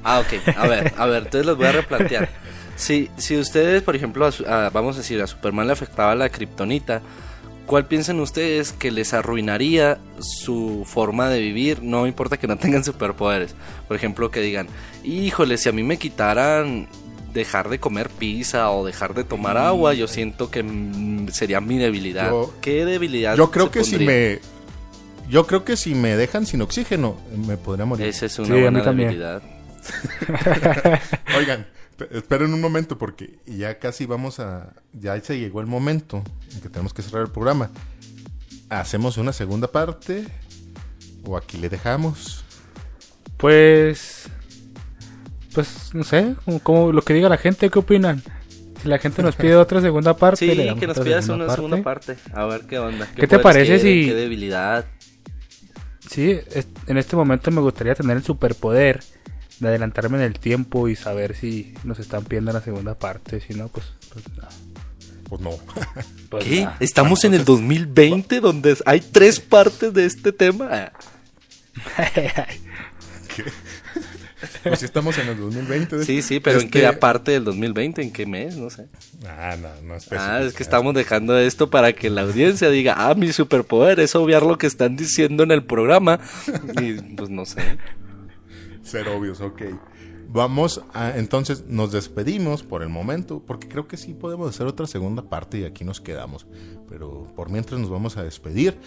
Ah, 0.04 0.20
ok. 0.20 0.58
A 0.58 0.68
ver, 0.68 0.94
a 0.98 1.06
ver, 1.06 1.24
entonces 1.24 1.46
los 1.46 1.58
voy 1.58 1.68
a 1.68 1.72
replantear. 1.72 2.30
Si, 2.78 3.12
si 3.18 3.38
ustedes, 3.38 3.84
por 3.84 3.96
ejemplo, 3.96 4.28
vamos 4.74 4.96
a 4.96 5.00
decir, 5.00 5.22
a 5.22 5.28
Superman 5.28 5.68
le 5.68 5.74
afectaba 5.74 6.16
la 6.16 6.30
kriptonita, 6.30 7.04
¿Cuál 7.66 7.86
piensan 7.86 8.20
ustedes 8.20 8.74
que 8.74 8.92
les 8.92 9.14
arruinaría 9.14 9.98
su 10.20 10.84
forma 10.86 11.30
de 11.30 11.40
vivir? 11.40 11.82
No 11.82 12.06
importa 12.08 12.38
que 12.38 12.48
no 12.48 12.58
tengan 12.58 12.84
superpoderes. 12.84 13.56
Por 13.88 13.96
ejemplo, 13.96 14.30
que 14.32 14.42
digan, 14.42 14.68
híjole, 15.04 15.58
si 15.58 15.70
a 15.70 15.72
mí 15.72 15.84
me 15.84 15.98
quitaran 15.98 16.88
dejar 17.34 17.70
de 17.70 17.80
comer 17.80 18.10
pizza 18.10 18.72
o 18.72 18.86
dejar 18.86 19.14
de 19.14 19.24
tomar 19.24 19.58
agua, 19.58 19.94
yo 19.94 20.08
siento 20.08 20.52
que 20.52 20.66
sería 21.32 21.62
mi 21.62 21.78
debilidad. 21.78 22.32
¿Qué 22.62 22.86
debilidad? 22.86 23.38
Yo 23.38 23.52
creo 23.52 23.72
que 23.72 23.84
si 23.84 23.98
me 24.00 24.40
yo 25.30 25.48
creo 25.48 25.64
que 25.64 25.78
si 25.78 25.96
me 25.96 26.18
dejan 26.18 26.46
sin 26.46 26.62
oxígeno 26.62 27.16
me 27.48 27.56
podría 27.56 27.86
morir. 27.86 28.06
Esa 28.06 28.26
es 28.26 28.38
una 28.38 28.56
buena 28.56 28.82
debilidad. 28.82 29.42
Oigan, 31.38 31.66
esperen 32.12 32.54
un 32.54 32.62
momento 32.62 32.98
porque 32.98 33.40
ya 33.46 33.80
casi 33.80 34.06
vamos 34.06 34.40
a... 34.40 34.74
Ya 34.94 35.20
se 35.22 35.40
llegó 35.40 35.62
el 35.62 35.68
momento 35.68 36.24
en 36.54 36.62
que 36.62 36.70
tenemos 36.70 36.94
que 36.94 37.02
cerrar 37.02 37.24
el 37.24 37.32
programa. 37.32 37.70
¿Hacemos 38.70 39.18
una 39.18 39.34
segunda 39.34 39.72
parte? 39.72 40.26
¿O 41.26 41.38
aquí 41.38 41.58
le 41.58 41.70
dejamos? 41.70 42.44
Pues... 43.38 44.30
Pues 45.54 45.94
no 45.94 46.06
sé, 46.06 46.36
como, 46.64 46.94
lo 46.94 47.02
que 47.02 47.14
diga 47.14 47.28
la 47.28 47.38
gente, 47.38 47.70
¿qué 47.70 47.80
opinan? 47.80 48.24
Si 48.82 48.88
la 48.88 49.00
gente 49.00 49.22
nos 49.22 49.36
pide 49.38 49.58
otra 49.58 49.82
segunda 49.82 50.16
parte, 50.16 50.38
sí, 50.38 50.80
que 50.80 50.88
nos 50.88 51.00
pidas 51.00 51.28
una 51.28 51.54
segunda 51.54 51.84
parte. 51.84 52.16
A 52.34 52.46
ver 52.46 52.62
qué 52.62 52.80
onda. 52.80 53.08
¿Qué, 53.16 53.28
te 53.28 53.40
parece 53.40 53.80
si... 53.80 54.06
Qué 54.06 54.16
debilidad. 54.16 54.86
Sí, 56.10 56.40
en 56.88 56.98
este 56.98 57.16
momento 57.16 57.52
me 57.52 57.62
gustaría 57.62 57.96
tener 57.96 58.18
el 58.18 58.24
superpoder 58.24 59.02
de 59.62 59.68
adelantarme 59.70 60.18
en 60.18 60.24
el 60.24 60.40
tiempo 60.40 60.88
y 60.90 60.96
saber 60.96 61.36
si 61.36 61.74
nos 61.84 62.00
están 62.00 62.26
pidiendo 62.26 62.52
la 62.52 62.62
segunda 62.62 62.96
parte. 62.96 63.40
Si 63.42 63.54
no, 63.54 63.68
pues, 63.68 63.86
pues 64.12 64.26
no. 64.36 64.48
Pues 65.30 65.42
no. 65.42 65.52
Pues 66.30 66.46
¿Qué? 66.46 66.68
¿Estamos 66.80 67.24
en 67.26 67.34
el 67.34 67.46
2020 67.46 68.40
donde 68.40 68.78
hay 68.86 69.02
tres 69.02 69.40
partes 69.40 69.94
de 69.94 70.06
este 70.06 70.32
tema? 70.32 70.92
¿Qué? 73.36 73.44
Pues 74.64 74.80
si 74.80 74.86
estamos 74.86 75.16
en 75.20 75.28
el 75.28 75.38
2020. 75.38 76.04
Sí, 76.04 76.24
sí, 76.24 76.40
pero 76.40 76.60
¿en 76.60 76.72
qué 76.72 76.84
este 76.84 76.98
parte 76.98 77.32
del 77.32 77.44
2020? 77.44 78.02
¿En 78.02 78.12
qué 78.12 78.26
mes? 78.26 78.56
No 78.56 78.72
sé. 78.72 78.88
Ah, 79.28 79.56
no, 79.62 79.70
no 79.84 79.96
es 79.96 80.12
Ah, 80.12 80.42
es 80.42 80.54
que 80.54 80.64
estamos 80.64 80.96
dejando 80.96 81.38
esto 81.38 81.70
para 81.70 81.94
que 81.94 82.10
la 82.10 82.22
audiencia 82.22 82.72
diga, 82.72 82.96
ah, 82.98 83.14
mi 83.14 83.32
superpoder 83.34 84.00
es 84.00 84.16
obviar 84.16 84.42
lo 84.42 84.58
que 84.58 84.66
están 84.66 84.96
diciendo 84.96 85.44
en 85.44 85.52
el 85.52 85.64
programa. 85.64 86.20
Y 86.82 86.94
pues 86.94 87.30
no 87.30 87.46
sé 87.46 87.78
ser 88.92 89.08
obvios, 89.08 89.42
ok. 89.42 89.62
Vamos 90.34 90.82
a, 90.94 91.18
entonces 91.18 91.66
nos 91.68 91.92
despedimos 91.92 92.64
por 92.64 92.84
el 92.84 92.90
momento, 92.90 93.42
porque 93.46 93.68
creo 93.68 93.88
que 93.88 93.98
sí 93.98 94.14
podemos 94.14 94.50
hacer 94.50 94.68
otra 94.68 94.88
segunda 94.88 95.24
parte 95.24 95.60
y 95.60 95.66
aquí 95.66 95.84
nos 95.84 96.00
quedamos. 96.00 96.48
Pero 96.88 97.28
por 97.36 97.50
mientras 97.50 97.80
nos 97.80 97.90
vamos 97.90 98.18
a 98.18 98.24
despedir. 98.24 98.78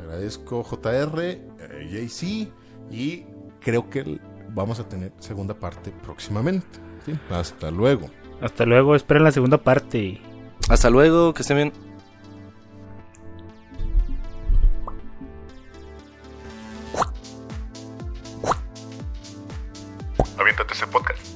Agradezco 0.00 0.62
JR, 0.62 1.20
eh, 1.22 1.40
JC 1.90 2.48
y 2.90 3.24
creo 3.60 3.90
que 3.90 4.18
vamos 4.54 4.80
a 4.80 4.88
tener 4.88 5.12
segunda 5.18 5.54
parte 5.54 5.92
próximamente. 6.02 6.78
Hasta 7.30 7.70
luego. 7.70 8.08
Hasta 8.40 8.64
luego, 8.64 8.94
esperen 8.96 9.24
la 9.24 9.32
segunda 9.32 9.58
parte. 9.58 10.20
Hasta 10.68 10.88
luego, 10.90 11.34
que 11.34 11.42
estén 11.42 11.56
bien. 11.56 11.93
conéctate 20.54 20.72
a 20.72 20.74
ese 20.74 20.86
podcast. 20.86 21.33